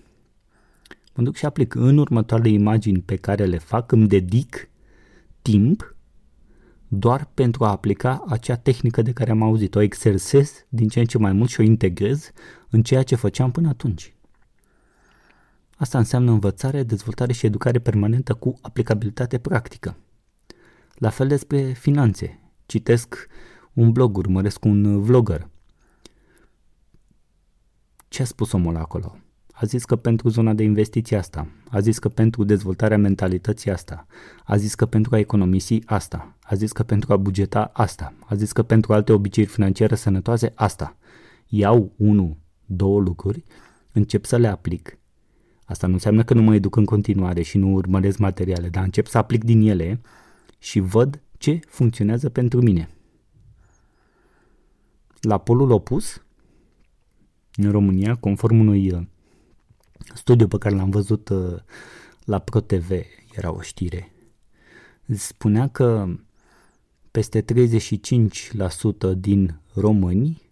Mă 1.14 1.22
duc 1.22 1.36
și 1.36 1.44
aplic. 1.44 1.74
În 1.74 1.98
următoarele 1.98 2.48
imagini 2.48 3.00
pe 3.00 3.16
care 3.16 3.44
le 3.44 3.58
fac, 3.58 3.92
îmi 3.92 4.08
dedic 4.08 4.68
timp 5.42 5.94
doar 6.88 7.30
pentru 7.34 7.64
a 7.64 7.70
aplica 7.70 8.24
acea 8.28 8.56
tehnică 8.56 9.02
de 9.02 9.12
care 9.12 9.30
am 9.30 9.42
auzit. 9.42 9.74
O 9.74 9.80
exersez 9.80 10.66
din 10.68 10.88
ce 10.88 11.00
în 11.00 11.06
ce 11.06 11.18
mai 11.18 11.32
mult 11.32 11.50
și 11.50 11.60
o 11.60 11.62
integrez 11.62 12.30
în 12.70 12.82
ceea 12.82 13.02
ce 13.02 13.14
făceam 13.14 13.50
până 13.50 13.68
atunci. 13.68 14.14
Asta 15.76 15.98
înseamnă 15.98 16.30
învățare, 16.30 16.82
dezvoltare 16.82 17.32
și 17.32 17.46
educare 17.46 17.78
permanentă 17.78 18.34
cu 18.34 18.58
aplicabilitate 18.60 19.38
practică. 19.38 19.96
La 20.94 21.08
fel 21.08 21.28
despre 21.28 21.72
finanțe. 21.72 22.38
Citesc 22.66 23.26
un 23.72 23.92
blog, 23.92 24.16
urmăresc 24.16 24.64
un 24.64 25.02
vlogger, 25.02 25.48
ce 28.10 28.22
a 28.22 28.24
spus 28.24 28.52
omul 28.52 28.76
acolo? 28.76 29.16
A 29.52 29.66
zis 29.66 29.84
că 29.84 29.96
pentru 29.96 30.28
zona 30.28 30.52
de 30.52 30.62
investiții 30.62 31.16
asta, 31.16 31.46
a 31.68 31.80
zis 31.80 31.98
că 31.98 32.08
pentru 32.08 32.44
dezvoltarea 32.44 32.98
mentalității 32.98 33.70
asta, 33.70 34.06
a 34.44 34.56
zis 34.56 34.74
că 34.74 34.86
pentru 34.86 35.14
a 35.14 35.18
economisi 35.18 35.78
asta, 35.86 36.36
a 36.42 36.54
zis 36.54 36.72
că 36.72 36.82
pentru 36.82 37.12
a 37.12 37.16
bugeta 37.16 37.70
asta, 37.72 38.14
a 38.26 38.34
zis 38.34 38.52
că 38.52 38.62
pentru 38.62 38.92
alte 38.92 39.12
obiceiuri 39.12 39.52
financiare 39.52 39.94
sănătoase 39.94 40.52
asta. 40.54 40.96
Iau 41.46 41.92
unul, 41.96 42.36
două 42.66 43.00
lucruri, 43.00 43.44
încep 43.92 44.24
să 44.24 44.36
le 44.36 44.48
aplic. 44.48 44.98
Asta 45.64 45.86
nu 45.86 45.92
înseamnă 45.92 46.24
că 46.24 46.34
nu 46.34 46.42
mă 46.42 46.54
educ 46.54 46.76
în 46.76 46.84
continuare 46.84 47.42
și 47.42 47.58
nu 47.58 47.72
urmăresc 47.72 48.18
materiale, 48.18 48.68
dar 48.68 48.84
încep 48.84 49.06
să 49.06 49.18
aplic 49.18 49.44
din 49.44 49.68
ele 49.68 50.00
și 50.58 50.80
văd 50.80 51.20
ce 51.38 51.60
funcționează 51.66 52.28
pentru 52.28 52.62
mine. 52.62 52.88
La 55.20 55.38
polul 55.38 55.70
opus, 55.70 56.22
în 57.56 57.70
România, 57.70 58.16
conform 58.16 58.58
unui 58.58 58.90
uh, 58.90 59.02
studiu 60.14 60.48
pe 60.48 60.58
care 60.58 60.74
l-am 60.74 60.90
văzut 60.90 61.28
uh, 61.28 61.58
la 62.24 62.38
ProTV, 62.38 62.90
era 63.34 63.52
o 63.52 63.60
știre, 63.60 64.12
spunea 65.06 65.68
că 65.68 66.06
peste 67.10 67.44
35% 67.44 67.44
din 69.16 69.60
români, 69.74 70.42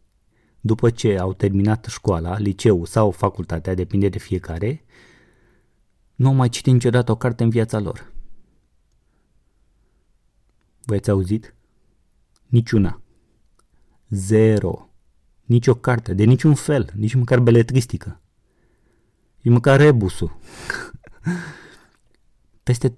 după 0.61 0.91
ce 0.91 1.19
au 1.19 1.33
terminat 1.33 1.85
școala, 1.85 2.39
liceu 2.39 2.85
sau 2.85 3.11
facultatea, 3.11 3.75
depinde 3.75 4.09
de 4.09 4.19
fiecare, 4.19 4.85
nu 6.15 6.29
au 6.29 6.35
mai 6.35 6.49
citit 6.49 6.73
niciodată 6.73 7.13
o 7.13 7.17
carte 7.17 7.43
în 7.43 7.51
viața 7.51 7.79
lor. 7.79 8.13
Voi 10.85 10.97
ați 10.97 11.11
auzit? 11.11 11.55
Niciuna. 12.47 13.01
Zero 14.09 14.88
nici 15.49 15.67
o 15.67 15.75
carte, 15.75 16.15
de 16.15 16.25
niciun 16.25 16.55
fel, 16.55 16.93
nici 16.97 17.15
măcar 17.15 17.41
beletristică. 17.41 18.21
Nici 19.41 19.53
măcar 19.53 19.81
rebusul. 19.81 20.37
Peste 22.63 22.89
35% 22.89 22.93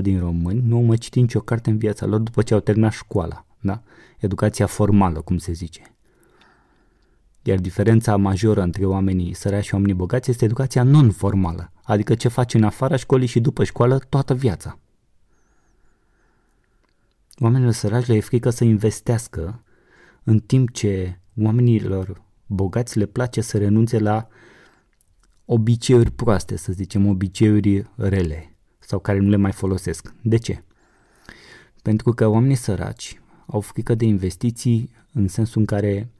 din 0.00 0.18
români 0.18 0.62
nu 0.66 0.76
au 0.76 0.82
mai 0.82 0.96
citit 0.96 1.20
nicio 1.22 1.40
carte 1.40 1.70
în 1.70 1.78
viața 1.78 2.06
lor 2.06 2.20
după 2.20 2.42
ce 2.42 2.54
au 2.54 2.60
terminat 2.60 2.92
școala, 2.92 3.46
da? 3.60 3.82
Educația 4.18 4.66
formală, 4.66 5.20
cum 5.20 5.38
se 5.38 5.52
zice. 5.52 5.82
Iar 7.42 7.58
diferența 7.58 8.16
majoră 8.16 8.62
între 8.62 8.84
oamenii 8.84 9.34
sărași 9.34 9.66
și 9.66 9.74
oamenii 9.74 9.94
bogați 9.94 10.30
este 10.30 10.44
educația 10.44 10.82
non-formală, 10.82 11.72
adică 11.82 12.14
ce 12.14 12.28
faci 12.28 12.54
în 12.54 12.64
afara 12.64 12.96
școlii 12.96 13.26
și 13.26 13.40
după 13.40 13.64
școală 13.64 13.98
toată 13.98 14.34
viața. 14.34 14.78
Oamenilor 17.38 17.72
sărași 17.72 18.08
le 18.08 18.16
e 18.16 18.20
frică 18.20 18.50
să 18.50 18.64
investească, 18.64 19.60
în 20.28 20.38
timp 20.38 20.70
ce 20.70 21.20
oamenilor 21.42 22.22
bogați 22.46 22.98
le 22.98 23.06
place 23.06 23.40
să 23.40 23.58
renunțe 23.58 23.98
la 23.98 24.28
obiceiuri 25.44 26.10
proaste, 26.10 26.56
să 26.56 26.72
zicem, 26.72 27.06
obiceiuri 27.06 27.90
rele 27.96 28.56
sau 28.78 28.98
care 28.98 29.18
nu 29.18 29.28
le 29.28 29.36
mai 29.36 29.52
folosesc. 29.52 30.14
De 30.22 30.36
ce? 30.36 30.64
Pentru 31.82 32.12
că 32.12 32.26
oamenii 32.26 32.56
săraci 32.56 33.20
au 33.46 33.60
frică 33.60 33.94
de 33.94 34.04
investiții 34.04 34.90
în 35.12 35.28
sensul 35.28 35.60
în 35.60 35.66
care 35.66 36.10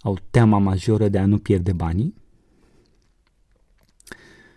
au 0.00 0.18
teama 0.30 0.58
majoră 0.58 1.08
de 1.08 1.18
a 1.18 1.26
nu 1.26 1.38
pierde 1.38 1.72
banii 1.72 2.14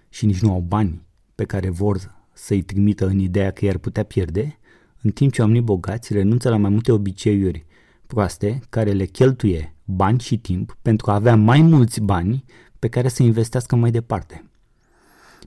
și 0.09 0.25
nici 0.25 0.41
nu 0.41 0.51
au 0.51 0.59
bani 0.59 1.01
pe 1.35 1.45
care 1.45 1.69
vor 1.69 2.25
să-i 2.33 2.61
trimită 2.61 3.07
în 3.07 3.19
ideea 3.19 3.51
că 3.51 3.65
i-ar 3.65 3.77
putea 3.77 4.03
pierde, 4.03 4.59
în 5.01 5.11
timp 5.11 5.33
ce 5.33 5.41
oamenii 5.41 5.61
bogați 5.61 6.13
renunță 6.13 6.49
la 6.49 6.57
mai 6.57 6.69
multe 6.69 6.91
obiceiuri 6.91 7.65
proaste 8.13 8.59
care 8.69 8.91
le 8.91 9.05
cheltuie 9.05 9.75
bani 9.85 10.19
și 10.19 10.37
timp 10.37 10.77
pentru 10.81 11.11
a 11.11 11.13
avea 11.13 11.35
mai 11.35 11.61
mulți 11.61 12.01
bani 12.01 12.43
pe 12.79 12.87
care 12.87 13.07
să 13.07 13.23
investească 13.23 13.75
mai 13.75 13.91
departe. 13.91 14.49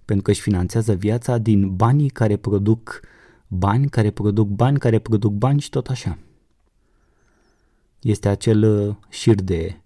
Pentru 0.04 0.24
că 0.24 0.30
își 0.30 0.40
finanțează 0.40 0.94
viața 0.94 1.38
din 1.38 1.76
banii 1.76 2.08
care 2.08 2.36
produc 2.36 3.00
bani, 3.46 3.88
care 3.88 4.10
produc 4.10 4.48
bani, 4.48 4.78
care 4.78 4.98
produc 4.98 5.32
bani 5.32 5.60
și 5.60 5.70
tot 5.70 5.88
așa. 5.88 6.18
Este 8.00 8.28
acel 8.28 8.62
uh, 8.62 8.96
șir 9.08 9.34
de 9.34 9.80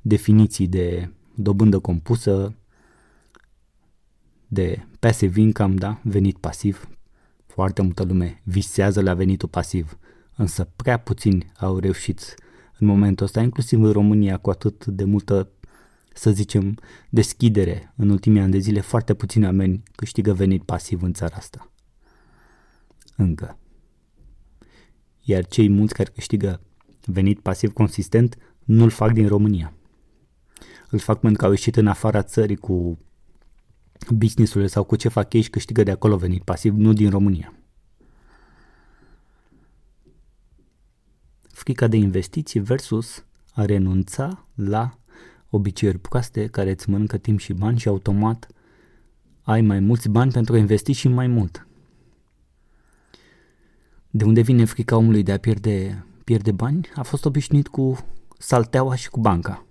definiții 0.00 0.66
de 0.66 1.10
dobândă 1.34 1.78
compusă, 1.78 2.54
de 4.46 4.86
passive 5.00 5.40
income, 5.40 5.74
da? 5.74 6.00
venit 6.02 6.36
pasiv. 6.38 6.88
Foarte 7.46 7.82
multă 7.82 8.02
lume 8.02 8.40
visează 8.44 9.02
la 9.02 9.14
venitul 9.14 9.48
pasiv, 9.48 9.98
însă 10.40 10.64
prea 10.76 10.98
puțini 10.98 11.52
au 11.58 11.78
reușit 11.78 12.34
în 12.78 12.86
momentul 12.86 13.26
ăsta, 13.26 13.40
inclusiv 13.40 13.82
în 13.82 13.92
România, 13.92 14.36
cu 14.36 14.50
atât 14.50 14.86
de 14.86 15.04
multă, 15.04 15.50
să 16.14 16.30
zicem, 16.30 16.78
deschidere 17.10 17.92
în 17.96 18.08
ultimii 18.08 18.40
ani 18.40 18.52
de 18.52 18.58
zile, 18.58 18.80
foarte 18.80 19.14
puțini 19.14 19.44
oameni 19.44 19.82
câștigă 19.94 20.32
venit 20.32 20.62
pasiv 20.62 21.02
în 21.02 21.12
țara 21.12 21.36
asta. 21.36 21.72
Încă. 23.16 23.58
Iar 25.20 25.46
cei 25.46 25.68
mulți 25.68 25.94
care 25.94 26.10
câștigă 26.14 26.60
venit 27.04 27.40
pasiv 27.40 27.72
consistent 27.72 28.36
nu-l 28.64 28.90
fac 28.90 29.12
din 29.12 29.28
România 29.28 29.74
îl 30.90 30.98
fac 30.98 31.20
pentru 31.20 31.38
că 31.38 31.44
au 31.44 31.50
ieșit 31.50 31.76
în 31.76 31.86
afara 31.86 32.22
țării 32.22 32.56
cu 32.56 32.98
business-urile 34.08 34.68
sau 34.68 34.84
cu 34.84 34.96
ce 34.96 35.08
fac 35.08 35.32
ei 35.32 35.40
și 35.40 35.50
câștigă 35.50 35.82
de 35.82 35.90
acolo 35.90 36.16
venit 36.16 36.42
pasiv, 36.42 36.74
nu 36.76 36.92
din 36.92 37.10
România. 37.10 37.54
Frica 41.60 41.86
de 41.86 41.96
investiții 41.96 42.60
versus 42.60 43.24
a 43.52 43.64
renunța 43.64 44.46
la 44.54 44.98
obiceiuri 45.50 45.98
proaste 45.98 46.46
care 46.46 46.70
îți 46.70 46.90
mănâncă 46.90 47.16
timp 47.16 47.38
și 47.38 47.52
bani 47.52 47.78
și 47.78 47.88
automat 47.88 48.48
ai 49.42 49.60
mai 49.60 49.80
mulți 49.80 50.08
bani 50.08 50.32
pentru 50.32 50.54
a 50.54 50.58
investi 50.58 50.92
și 50.92 51.08
mai 51.08 51.26
mult. 51.26 51.66
De 54.10 54.24
unde 54.24 54.40
vine 54.40 54.64
frica 54.64 54.96
omului 54.96 55.22
de 55.22 55.32
a 55.32 55.38
pierde, 55.38 56.04
pierde 56.24 56.52
bani? 56.52 56.88
A 56.94 57.02
fost 57.02 57.24
obișnuit 57.24 57.68
cu 57.68 57.98
salteaua 58.38 58.94
și 58.94 59.10
cu 59.10 59.20
banca 59.20 59.64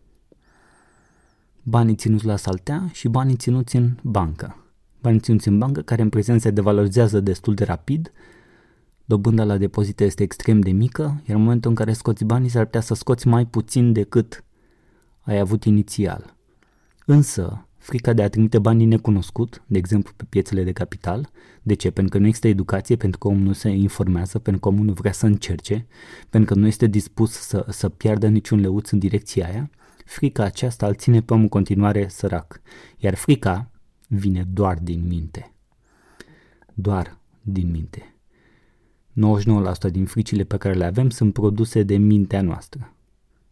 banii 1.63 1.95
ținuți 1.95 2.25
la 2.25 2.35
saltea 2.35 2.89
și 2.91 3.07
banii 3.07 3.35
ținuți 3.35 3.75
în 3.75 3.97
bancă. 4.01 4.63
Banii 5.01 5.19
ținuți 5.19 5.47
în 5.47 5.57
bancă 5.57 5.81
care 5.81 6.01
în 6.01 6.09
prezent 6.09 6.41
se 6.41 6.51
devalorizează 6.51 7.19
destul 7.19 7.53
de 7.53 7.63
rapid, 7.63 8.11
dobânda 9.09 9.43
la 9.43 9.57
depozite 9.57 10.03
este 10.03 10.23
extrem 10.23 10.59
de 10.59 10.71
mică, 10.71 11.21
iar 11.25 11.37
în 11.37 11.43
momentul 11.43 11.69
în 11.69 11.75
care 11.75 11.93
scoți 11.93 12.23
banii 12.23 12.49
s-ar 12.49 12.65
putea 12.65 12.81
să 12.81 12.93
scoți 12.93 13.27
mai 13.27 13.45
puțin 13.45 13.93
decât 13.93 14.43
ai 15.21 15.39
avut 15.39 15.63
inițial. 15.63 16.35
Însă, 17.05 17.67
frica 17.77 18.13
de 18.13 18.23
a 18.23 18.29
trimite 18.29 18.59
banii 18.59 18.85
necunoscut, 18.85 19.63
de 19.67 19.77
exemplu 19.77 20.13
pe 20.15 20.23
piețele 20.29 20.63
de 20.63 20.71
capital, 20.71 21.29
de 21.61 21.73
ce? 21.73 21.91
Pentru 21.91 22.13
că 22.13 22.19
nu 22.19 22.27
există 22.27 22.47
educație, 22.47 22.95
pentru 22.95 23.19
că 23.19 23.27
omul 23.27 23.41
nu 23.41 23.53
se 23.53 23.69
informează, 23.69 24.39
pentru 24.39 24.61
că 24.61 24.67
omul 24.67 24.85
nu 24.85 24.93
vrea 24.93 25.11
să 25.11 25.25
încerce, 25.25 25.87
pentru 26.29 26.53
că 26.53 26.59
nu 26.59 26.67
este 26.67 26.85
dispus 26.85 27.31
să, 27.31 27.65
să 27.69 27.89
piardă 27.89 28.27
niciun 28.27 28.59
leuț 28.59 28.89
în 28.89 28.99
direcția 28.99 29.47
aia, 29.47 29.69
frica 30.05 30.43
aceasta 30.43 30.87
îl 30.87 30.95
ține 30.95 31.21
pe 31.21 31.33
om 31.33 31.41
în 31.41 31.49
continuare 31.49 32.07
sărac, 32.07 32.61
iar 32.97 33.15
frica 33.15 33.71
vine 34.07 34.43
doar 34.53 34.77
din 34.79 35.07
minte. 35.07 35.53
Doar 36.73 37.17
din 37.41 37.71
minte. 37.71 38.08
99% 39.19 39.91
din 39.91 40.05
fricile 40.05 40.43
pe 40.43 40.57
care 40.57 40.73
le 40.73 40.85
avem 40.85 41.09
sunt 41.09 41.33
produse 41.33 41.83
de 41.83 41.97
mintea 41.97 42.41
noastră. 42.41 42.93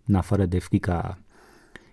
În 0.06 0.16
afară 0.16 0.46
de 0.46 0.60
frica 0.60 1.20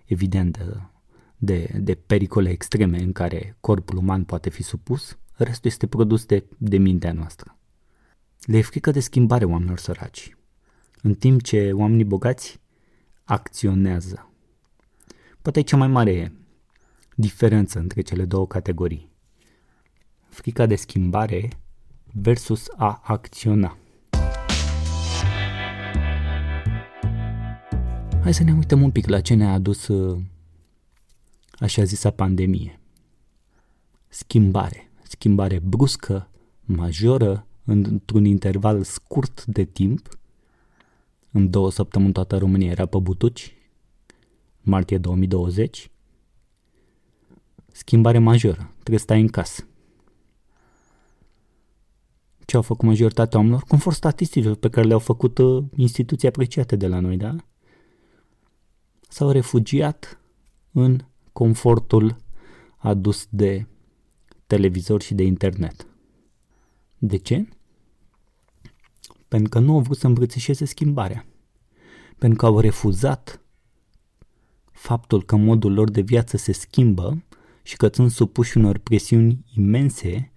evidentă 0.05 0.89
de, 1.37 1.79
de 1.79 1.95
pericole 1.95 2.49
extreme 2.49 2.97
în 3.01 3.11
care 3.11 3.57
corpul 3.59 3.97
uman 3.97 4.23
poate 4.23 4.49
fi 4.49 4.63
supus, 4.63 5.17
restul 5.33 5.69
este 5.69 5.87
produs 5.87 6.25
de, 6.25 6.43
de 6.57 6.77
mintea 6.77 7.13
noastră. 7.13 7.57
Le 8.41 8.57
e 8.57 8.61
frică 8.61 8.91
de 8.91 8.99
schimbare 8.99 9.45
oamenilor 9.45 9.79
săraci, 9.79 10.37
în 11.01 11.13
timp 11.13 11.41
ce 11.41 11.71
oamenii 11.73 12.03
bogați 12.03 12.59
acționează. 13.23 14.29
Poate 15.41 15.59
e 15.59 15.63
cea 15.63 15.77
mai 15.77 15.87
mare 15.87 16.33
diferență 17.15 17.79
între 17.79 18.01
cele 18.01 18.25
două 18.25 18.47
categorii. 18.47 19.09
Frica 20.29 20.65
de 20.65 20.75
schimbare 20.75 21.49
versus 22.21 22.67
a 22.77 23.01
acționa. 23.03 23.77
Hai 28.21 28.33
să 28.33 28.43
ne 28.43 28.53
uităm 28.53 28.81
un 28.81 28.91
pic 28.91 29.07
la 29.07 29.21
ce 29.21 29.33
ne-a 29.33 29.51
adus 29.51 29.87
uh, 29.87 30.21
așa 31.51 31.83
zisa 31.83 32.11
pandemie. 32.11 32.79
Schimbare. 34.07 34.91
Schimbare 35.03 35.59
bruscă, 35.59 36.29
majoră, 36.61 37.47
într-un 37.65 38.25
interval 38.25 38.83
scurt 38.83 39.45
de 39.45 39.63
timp. 39.63 40.19
În 41.31 41.49
două 41.49 41.71
săptămâni 41.71 42.13
toată 42.13 42.37
România 42.37 42.71
era 42.71 42.85
pe 42.85 42.97
butuci 42.97 43.55
martie 44.61 44.97
2020, 44.97 45.91
schimbare 47.71 48.19
majoră, 48.19 48.71
trebuie 48.73 48.97
să 48.97 49.03
stai 49.03 49.21
în 49.21 49.27
casă. 49.27 49.67
Ce 52.45 52.55
au 52.55 52.61
făcut 52.61 52.87
majoritatea 52.87 53.37
oamenilor? 53.37 53.63
Conform 53.67 53.95
statisticilor 53.95 54.55
pe 54.55 54.69
care 54.69 54.87
le-au 54.87 54.99
făcut 54.99 55.37
uh, 55.37 55.63
instituții 55.75 56.27
apreciate 56.27 56.75
de 56.75 56.87
la 56.87 56.99
noi, 56.99 57.17
da? 57.17 57.35
S-au 59.09 59.31
refugiat 59.31 60.19
în 60.71 60.99
confortul 61.31 62.17
adus 62.77 63.27
de 63.29 63.67
televizor 64.47 65.01
și 65.01 65.13
de 65.13 65.23
internet. 65.23 65.87
De 66.97 67.17
ce? 67.17 67.47
Pentru 69.27 69.49
că 69.49 69.59
nu 69.59 69.73
au 69.73 69.79
vrut 69.79 69.97
să 69.97 70.07
îmbrățișeze 70.07 70.65
schimbarea. 70.65 71.25
Pentru 72.17 72.37
că 72.37 72.45
au 72.45 72.59
refuzat 72.59 73.41
faptul 74.71 75.23
că 75.23 75.35
modul 75.35 75.73
lor 75.73 75.89
de 75.89 76.01
viață 76.01 76.37
se 76.37 76.51
schimbă 76.51 77.23
și 77.63 77.75
că 77.75 77.89
sunt 77.93 78.11
supuși 78.11 78.57
unor 78.57 78.77
presiuni 78.77 79.45
imense 79.55 80.31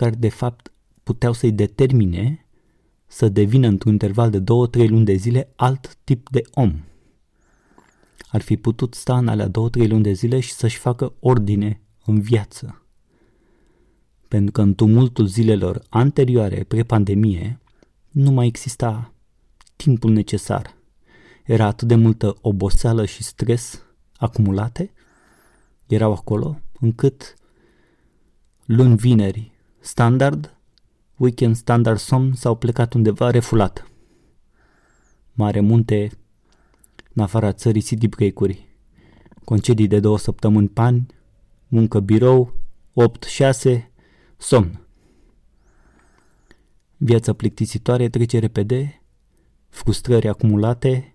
care 0.00 0.14
de 0.14 0.28
fapt 0.28 0.72
puteau 1.02 1.32
să-i 1.32 1.52
determine 1.52 2.46
să 3.06 3.28
devină 3.28 3.66
într-un 3.66 3.92
interval 3.92 4.30
de 4.30 4.40
2-3 4.40 4.42
luni 4.88 5.04
de 5.04 5.14
zile 5.14 5.52
alt 5.56 5.96
tip 6.04 6.28
de 6.30 6.42
om. 6.54 6.80
Ar 8.28 8.40
fi 8.40 8.56
putut 8.56 8.94
sta 8.94 9.18
în 9.18 9.28
alea 9.28 9.48
2-3 9.48 9.50
luni 9.88 10.02
de 10.02 10.12
zile 10.12 10.40
și 10.40 10.52
să-și 10.52 10.78
facă 10.78 11.12
ordine 11.18 11.80
în 12.04 12.20
viață. 12.20 12.84
Pentru 14.28 14.52
că 14.52 14.60
în 14.60 14.74
tumultul 14.74 15.26
zilelor 15.26 15.82
anterioare, 15.88 16.64
pre-pandemie, 16.64 17.60
nu 18.10 18.30
mai 18.30 18.46
exista 18.46 19.12
timpul 19.76 20.10
necesar 20.12 20.76
era 21.44 21.66
atât 21.66 21.88
de 21.88 21.94
multă 21.94 22.36
oboseală 22.40 23.04
și 23.04 23.22
stres 23.22 23.82
acumulate, 24.16 24.92
erau 25.86 26.12
acolo, 26.12 26.60
încât 26.80 27.34
luni, 28.64 28.96
vineri, 28.96 29.59
standard, 29.80 30.56
weekend 31.16 31.56
standard 31.56 31.98
somn 31.98 32.32
s-au 32.32 32.54
plecat 32.54 32.94
undeva 32.94 33.30
refulat. 33.30 33.90
Mare 35.32 35.60
munte, 35.60 36.10
în 37.12 37.22
afara 37.22 37.52
țării 37.52 37.82
city 37.82 38.08
break-uri, 38.08 38.68
concedii 39.44 39.86
de 39.86 40.00
două 40.00 40.18
săptămâni 40.18 40.68
pe 40.68 40.80
an, 40.80 41.00
muncă 41.68 42.00
birou, 42.00 42.54
8-6, 43.70 43.82
somn. 44.36 44.86
Viața 46.96 47.32
plictisitoare 47.32 48.08
trece 48.08 48.38
repede, 48.38 49.02
frustrări 49.68 50.28
acumulate, 50.28 51.14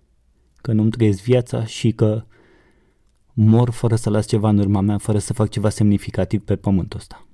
că 0.56 0.72
nu-mi 0.72 0.90
trăiesc 0.90 1.22
viața 1.22 1.64
și 1.64 1.92
că 1.92 2.24
mor 3.32 3.70
fără 3.70 3.96
să 3.96 4.10
las 4.10 4.26
ceva 4.26 4.48
în 4.48 4.58
urma 4.58 4.80
mea, 4.80 4.98
fără 4.98 5.18
să 5.18 5.32
fac 5.32 5.48
ceva 5.48 5.68
semnificativ 5.68 6.40
pe 6.40 6.56
pământul 6.56 6.98
ăsta. 6.98 7.25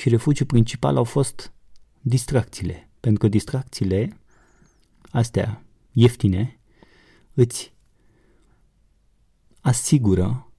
Și 0.00 0.08
refugiul 0.08 0.46
principal 0.46 0.96
au 0.96 1.04
fost 1.04 1.52
distracțiile, 2.00 2.88
pentru 3.00 3.20
că 3.20 3.28
distracțiile 3.28 4.20
astea 5.10 5.64
ieftine 5.92 6.60
îți 7.34 7.72
asigură 9.60 10.52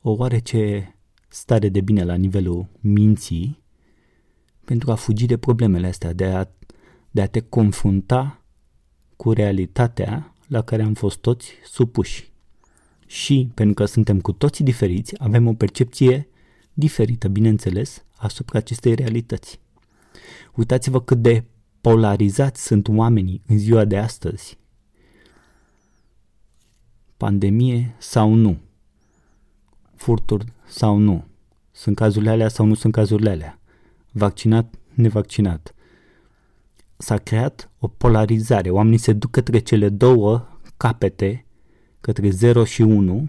o 0.00 0.10
oarece 0.10 0.94
stare 1.28 1.68
de 1.68 1.80
bine 1.80 2.04
la 2.04 2.14
nivelul 2.14 2.68
minții 2.80 3.62
pentru 4.64 4.90
a 4.90 4.94
fugi 4.94 5.26
de 5.26 5.36
problemele 5.36 5.86
astea, 5.86 6.12
de 6.12 6.24
a, 6.24 6.48
de 7.10 7.22
a 7.22 7.26
te 7.26 7.40
confrunta 7.40 8.44
cu 9.16 9.32
realitatea 9.32 10.34
la 10.46 10.62
care 10.62 10.82
am 10.82 10.94
fost 10.94 11.18
toți 11.18 11.52
supuși. 11.64 12.32
Și, 13.06 13.50
pentru 13.54 13.74
că 13.74 13.84
suntem 13.84 14.20
cu 14.20 14.32
toții 14.32 14.64
diferiți, 14.64 15.14
avem 15.18 15.46
o 15.46 15.54
percepție 15.54 16.28
diferită, 16.72 17.28
bineînțeles, 17.28 18.02
asupra 18.18 18.58
acestei 18.58 18.94
realități. 18.94 19.60
Uitați-vă 20.54 21.00
cât 21.00 21.18
de 21.22 21.44
polarizați 21.80 22.62
sunt 22.62 22.88
oamenii 22.88 23.42
în 23.46 23.58
ziua 23.58 23.84
de 23.84 23.98
astăzi. 23.98 24.58
Pandemie 27.16 27.94
sau 27.98 28.34
nu? 28.34 28.58
Furturi 29.94 30.52
sau 30.66 30.96
nu? 30.96 31.24
Sunt 31.70 31.96
cazurile 31.96 32.30
alea 32.30 32.48
sau 32.48 32.66
nu 32.66 32.74
sunt 32.74 32.92
cazurile 32.92 33.30
alea? 33.30 33.60
Vaccinat, 34.12 34.74
nevaccinat. 34.94 35.74
S-a 36.96 37.16
creat 37.16 37.70
o 37.78 37.88
polarizare. 37.88 38.70
Oamenii 38.70 38.98
se 38.98 39.12
duc 39.12 39.30
către 39.30 39.58
cele 39.58 39.88
două 39.88 40.48
capete, 40.76 41.46
către 42.00 42.30
0 42.30 42.64
și 42.64 42.82
1 42.82 43.28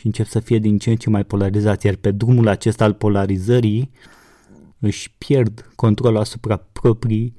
și 0.00 0.06
încep 0.06 0.26
să 0.26 0.40
fie 0.40 0.58
din 0.58 0.78
ce 0.78 0.90
în 0.90 0.96
ce 0.96 1.10
mai 1.10 1.24
polarizați. 1.24 1.86
Iar 1.86 1.94
pe 1.94 2.10
drumul 2.10 2.48
acesta 2.48 2.84
al 2.84 2.94
polarizării 2.94 3.90
își 4.78 5.14
pierd 5.18 5.72
controlul 5.74 6.18
asupra 6.18 6.56
proprii, 6.56 7.36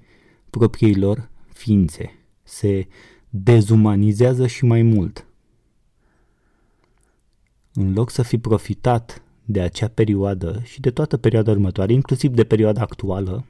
propriilor 0.49 1.29
ființe. 1.53 2.19
Se 2.43 2.87
dezumanizează 3.29 4.47
și 4.47 4.65
mai 4.65 4.81
mult. 4.81 5.25
În 7.73 7.93
loc 7.93 8.09
să 8.09 8.21
fi 8.21 8.37
profitat 8.37 9.23
de 9.45 9.61
acea 9.61 9.87
perioadă 9.87 10.61
și 10.63 10.79
de 10.79 10.91
toată 10.91 11.17
perioada 11.17 11.51
următoare, 11.51 11.93
inclusiv 11.93 12.33
de 12.33 12.43
perioada 12.43 12.81
actuală, 12.81 13.45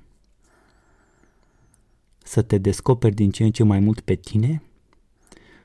să 2.17 2.41
te 2.41 2.57
descoperi 2.57 3.15
din 3.15 3.31
ce 3.31 3.43
în 3.43 3.51
ce 3.51 3.63
mai 3.63 3.79
mult 3.79 3.99
pe 3.99 4.15
tine, 4.15 4.63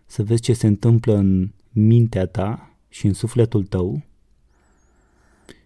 să 0.06 0.22
vezi 0.22 0.42
ce 0.42 0.52
se 0.52 0.66
întâmplă 0.66 1.14
în 1.14 1.50
mintea 1.72 2.26
ta 2.26 2.70
și 2.88 3.06
în 3.06 3.12
sufletul 3.12 3.64
tău 3.64 4.02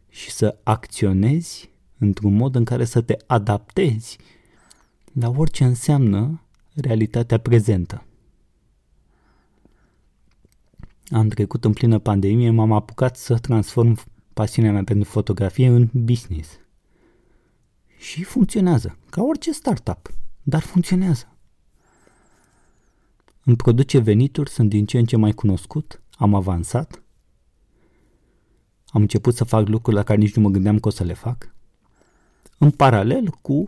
și 0.09 0.31
să 0.31 0.59
acționezi 0.63 1.71
într-un 1.99 2.35
mod 2.35 2.55
în 2.55 2.65
care 2.65 2.85
să 2.85 3.01
te 3.01 3.17
adaptezi 3.27 4.19
la 5.13 5.29
orice 5.29 5.65
înseamnă 5.65 6.43
realitatea 6.75 7.39
prezentă. 7.39 8.05
Am 11.11 11.29
trecut 11.29 11.65
în 11.65 11.73
plină 11.73 11.99
pandemie, 11.99 12.51
m-am 12.51 12.73
apucat 12.73 13.17
să 13.17 13.39
transform 13.39 13.99
pasiunea 14.35 14.73
mea 14.73 14.85
pentru 14.85 15.09
fotografie 15.09 15.67
în 15.67 15.89
business. 15.93 16.49
Și 17.99 18.25
funcționează, 18.25 18.99
ca 19.11 19.23
orice 19.23 19.53
startup, 19.53 20.11
dar 20.43 20.61
funcționează. 20.61 21.37
Îmi 23.45 23.57
produce 23.57 23.99
venituri, 23.99 24.51
sunt 24.51 24.69
din 24.69 24.87
ce 24.87 24.99
în 24.99 25.05
ce 25.05 25.17
mai 25.17 25.33
cunoscut, 25.33 26.03
am 26.11 26.35
avansat, 26.35 27.03
am 28.91 29.01
început 29.01 29.35
să 29.35 29.45
fac 29.45 29.69
lucruri 29.69 29.97
la 29.97 30.03
care 30.03 30.19
nici 30.19 30.35
nu 30.35 30.43
mă 30.43 30.49
gândeam 30.49 30.79
că 30.79 30.89
o 30.89 30.91
să 30.91 31.05
le 31.05 31.13
fac, 31.13 31.55
în 32.59 32.71
paralel 32.71 33.29
cu 33.43 33.65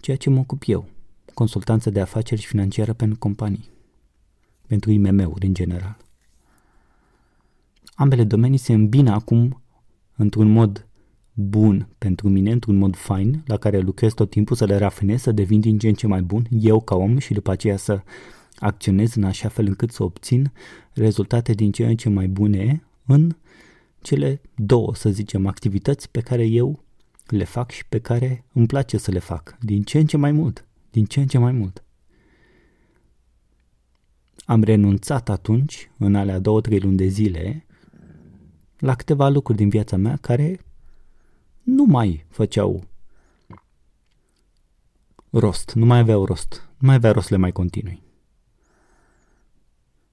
ceea 0.00 0.16
ce 0.16 0.30
mă 0.30 0.38
ocup 0.38 0.62
eu, 0.66 0.88
consultanță 1.34 1.90
de 1.90 2.00
afaceri 2.00 2.40
și 2.40 2.46
financiară 2.46 2.92
pentru 2.92 3.18
companii, 3.18 3.70
pentru 4.66 4.90
IMM-uri 4.90 5.46
în 5.46 5.54
general. 5.54 5.96
Ambele 7.94 8.24
domenii 8.24 8.58
se 8.58 8.72
îmbină 8.72 9.10
acum 9.10 9.62
într-un 10.16 10.50
mod 10.50 10.88
bun 11.32 11.88
pentru 11.98 12.28
mine, 12.28 12.52
într-un 12.52 12.76
mod 12.76 12.96
fain, 12.96 13.42
la 13.46 13.56
care 13.56 13.78
lucrez 13.78 14.12
tot 14.12 14.30
timpul 14.30 14.56
să 14.56 14.64
le 14.64 14.76
rafinez, 14.76 15.20
să 15.20 15.32
devin 15.32 15.60
din 15.60 15.78
ce 15.78 15.88
în 15.88 15.94
ce 15.94 16.06
mai 16.06 16.22
bun, 16.22 16.46
eu 16.50 16.80
ca 16.80 16.94
om 16.94 17.18
și 17.18 17.32
după 17.32 17.50
aceea 17.50 17.76
să 17.76 18.02
acționez 18.58 19.14
în 19.14 19.24
așa 19.24 19.48
fel 19.48 19.66
încât 19.66 19.90
să 19.90 20.02
obțin 20.02 20.52
rezultate 20.92 21.52
din 21.52 21.72
ce 21.72 21.86
în 21.86 21.96
ce 21.96 22.08
mai 22.08 22.28
bune 22.28 22.82
în 23.06 23.36
cele 24.02 24.40
două, 24.54 24.94
să 24.94 25.10
zicem, 25.10 25.46
activități 25.46 26.10
pe 26.10 26.20
care 26.20 26.44
eu 26.44 26.84
le 27.26 27.44
fac 27.44 27.70
și 27.70 27.86
pe 27.86 27.98
care 27.98 28.44
îmi 28.52 28.66
place 28.66 28.96
să 28.96 29.10
le 29.10 29.18
fac, 29.18 29.56
din 29.60 29.82
ce 29.82 29.98
în 29.98 30.06
ce 30.06 30.16
mai 30.16 30.32
mult, 30.32 30.66
din 30.90 31.04
ce 31.04 31.20
în 31.20 31.26
ce 31.26 31.38
mai 31.38 31.52
mult. 31.52 31.84
Am 34.44 34.62
renunțat 34.62 35.28
atunci, 35.28 35.90
în 35.98 36.14
alea 36.14 36.38
două, 36.38 36.60
trei 36.60 36.80
luni 36.80 36.96
de 36.96 37.06
zile, 37.06 37.66
la 38.78 38.94
câteva 38.94 39.28
lucruri 39.28 39.58
din 39.58 39.68
viața 39.68 39.96
mea 39.96 40.16
care 40.16 40.60
nu 41.62 41.84
mai 41.84 42.26
făceau 42.28 42.84
rost, 45.30 45.72
nu 45.72 45.84
mai 45.86 45.98
aveau 45.98 46.24
rost, 46.24 46.68
nu 46.78 46.86
mai 46.86 46.94
avea 46.94 47.12
rost 47.12 47.26
să 47.26 47.34
le 47.34 47.40
mai 47.40 47.52
continui. 47.52 48.02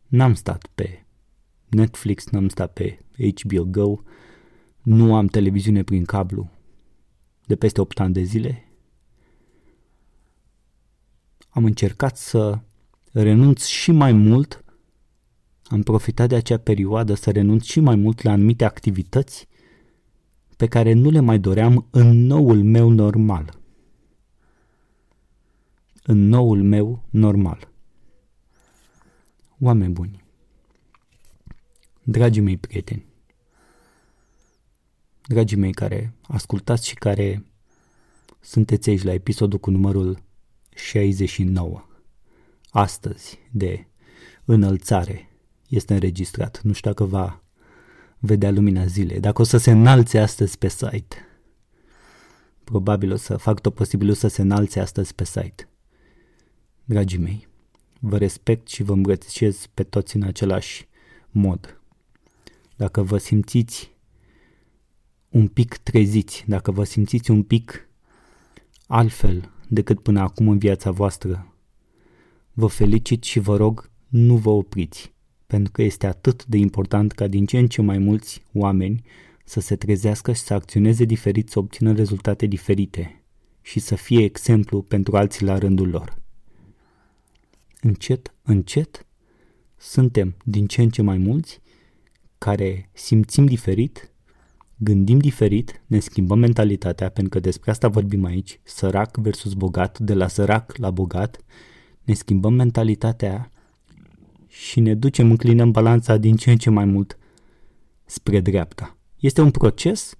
N-am 0.08 0.34
stat 0.34 0.68
pe 0.76 1.06
Netflix, 1.70 2.28
n-am 2.28 2.50
stat 2.50 2.74
pe 2.74 3.00
HBO 3.42 3.64
Go, 3.64 3.96
nu 4.82 5.16
am 5.16 5.28
televiziune 5.28 5.84
prin 5.84 6.06
cablu 6.06 6.50
de 7.46 7.56
peste 7.56 7.82
8 7.82 8.00
ani 8.00 8.14
de 8.14 8.22
zile. 8.22 8.72
Am 11.50 11.66
încercat 11.66 12.18
să 12.18 12.60
renunț 13.12 13.66
și 13.66 13.92
mai 13.92 14.12
mult, 14.12 14.64
am 15.64 15.84
profitat 15.84 16.30
de 16.30 16.36
acea 16.36 16.58
perioadă 16.58 17.14
să 17.14 17.32
renunț 17.32 17.64
și 17.64 17.80
mai 17.80 17.96
mult 17.96 18.22
la 18.22 18.32
anumite 18.32 18.66
activități 18.66 19.48
pe 20.58 20.68
care 20.68 20.94
nu 20.94 21.10
le 21.10 21.20
mai 21.20 21.40
doream 21.40 21.88
în 21.92 22.26
noul 22.26 22.64
meu 22.64 22.90
normal. 22.90 23.60
În 26.04 26.28
noul 26.28 26.64
meu 26.64 27.04
normal. 27.10 27.70
Oameni 29.60 29.94
buni, 29.94 30.24
dragii 32.10 32.42
mei 32.42 32.58
prieteni, 32.58 33.06
dragii 35.26 35.58
mei 35.58 35.72
care 35.72 36.14
ascultați 36.22 36.88
și 36.88 36.96
care 36.96 37.46
sunteți 38.40 38.90
aici 38.90 39.04
la 39.04 39.14
episodul 39.14 39.60
cu 39.60 39.70
numărul 39.70 40.24
69, 40.76 41.86
astăzi 42.70 43.40
de 43.52 43.88
înălțare 44.46 45.30
este 45.68 45.94
înregistrat. 45.94 46.62
Nu 46.62 46.74
știu 46.74 46.90
dacă 46.90 47.04
va 47.04 47.44
vedea 48.20 48.52
lumina 48.52 48.86
zilei. 48.86 49.20
Dacă 49.20 49.42
o 49.42 49.46
să 49.46 49.58
se 49.58 49.72
înalțe 49.72 50.20
astăzi 50.20 50.58
pe 50.58 50.68
site, 50.68 51.16
probabil 52.64 53.12
o 53.12 53.16
să 53.16 53.38
fac 53.38 53.60
tot 53.60 53.74
posibilul 53.74 54.14
să 54.14 54.28
se 54.28 54.42
înalțe 54.42 54.80
astăzi 54.80 55.16
pe 55.16 55.26
site. 55.26 55.70
Dragii 56.86 57.20
mei, 57.20 57.48
vă 58.00 58.18
respect 58.18 58.68
și 58.68 58.84
vă 58.84 58.94
îmbrățișez 58.94 59.66
pe 59.74 59.84
toți 59.84 60.16
în 60.16 60.24
același 60.24 60.88
mod. 61.30 61.77
Dacă 62.78 63.04
vă 63.04 63.18
simțiți 63.18 63.92
un 65.30 65.48
pic 65.48 65.78
treziți, 65.78 66.44
dacă 66.48 66.72
vă 66.72 66.84
simțiți 66.84 67.32
un 67.32 67.44
pic 67.44 67.90
altfel 68.88 69.52
decât 69.68 70.00
până 70.00 70.20
acum 70.20 70.48
în 70.48 70.58
viața 70.58 70.92
voastră, 70.92 71.54
vă 72.54 72.68
felicit 72.68 73.24
și 73.24 73.40
vă 73.40 73.56
rog 73.56 73.90
nu 74.08 74.36
vă 74.36 74.50
opriți 74.50 75.14
pentru 75.48 75.72
că 75.72 75.82
este 75.82 76.08
atât 76.08 76.46
de 76.46 76.58
important 76.58 77.12
ca 77.12 77.28
din 77.28 77.46
ce 77.46 77.58
în 77.58 77.68
ce 77.68 77.82
mai 77.82 77.98
mulți 77.98 78.44
oameni 78.54 79.04
să 79.44 79.60
se 79.60 79.76
trezească 79.76 80.34
și 80.34 80.42
să 80.42 80.54
acționeze 80.54 81.06
diferit, 81.06 81.50
să 81.50 81.60
obțină 81.60 81.94
rezultate 81.94 82.46
diferite 82.46 83.24
și 83.62 83.80
să 83.80 83.96
fie 83.96 84.24
exemplu 84.24 84.82
pentru 84.82 85.18
alții 85.18 85.46
la 85.46 85.58
rândul 85.58 85.90
lor. 85.90 86.18
Încet, 87.82 88.34
încet, 88.42 89.06
suntem 89.78 90.36
din 90.44 90.68
ce 90.68 90.82
în 90.82 90.90
ce 90.90 91.02
mai 91.02 91.18
mulți 91.18 91.62
care 92.38 92.90
simțim 92.94 93.46
diferit, 93.46 94.12
gândim 94.78 95.18
diferit, 95.18 95.82
ne 95.88 96.00
schimbăm 96.00 96.40
mentalitatea, 96.40 97.10
pentru 97.10 97.34
că 97.34 97.40
despre 97.40 97.72
asta 97.72 97.88
vorbim 97.88 98.26
aici, 98.26 98.60
sărac 98.64 99.18
versus 99.18 99.54
bogat, 99.54 100.00
de 100.00 100.14
la 100.14 100.28
sărac 100.28 100.78
la 100.78 100.92
bogat, 100.92 101.40
ne 102.04 102.14
schimbăm 102.14 102.54
mentalitatea 102.54 103.52
și 104.48 104.80
ne 104.80 104.94
ducem, 104.94 105.30
înclinăm 105.30 105.72
balanța 105.72 106.18
din 106.18 106.36
ce 106.36 106.52
în 106.52 106.58
ce 106.58 106.70
mai 106.70 106.86
mult 106.86 107.18
spre 108.06 108.40
dreapta. 108.40 108.98
Este 109.20 109.42
un 109.42 109.52
proces, 109.52 110.16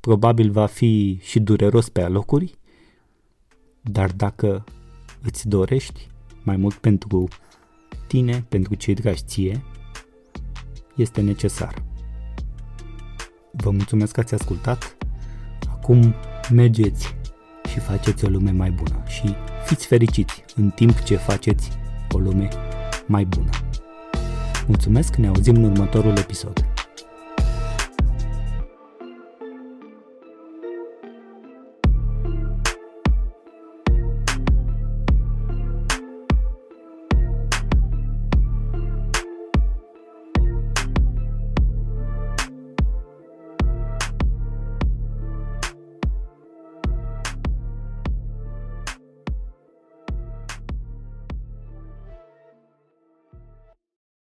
probabil 0.00 0.50
va 0.50 0.66
fi 0.66 1.18
și 1.22 1.40
dureros 1.40 1.88
pe 1.88 2.02
alocuri, 2.02 2.58
dar 3.82 4.12
dacă 4.12 4.64
îți 5.22 5.48
dorești 5.48 6.08
mai 6.42 6.56
mult 6.56 6.74
pentru 6.74 7.28
tine, 8.06 8.44
pentru 8.48 8.74
cei 8.74 8.94
dragi 8.94 9.22
ție, 9.24 9.62
este 10.98 11.20
necesar. 11.20 11.82
Vă 13.50 13.70
mulțumesc 13.70 14.12
că 14.12 14.20
ați 14.20 14.34
ascultat. 14.34 14.96
Acum 15.70 16.14
mergeți 16.50 17.16
și 17.68 17.78
faceți 17.78 18.24
o 18.24 18.28
lume 18.28 18.50
mai 18.50 18.70
bună 18.70 19.02
și 19.06 19.34
fiți 19.64 19.86
fericiți 19.86 20.44
în 20.56 20.70
timp 20.70 21.02
ce 21.02 21.16
faceți 21.16 21.70
o 22.12 22.18
lume 22.18 22.48
mai 23.06 23.24
bună. 23.24 23.50
Mulțumesc, 24.66 25.16
ne 25.16 25.26
auzim 25.26 25.54
în 25.56 25.64
următorul 25.64 26.16
episod. 26.16 26.67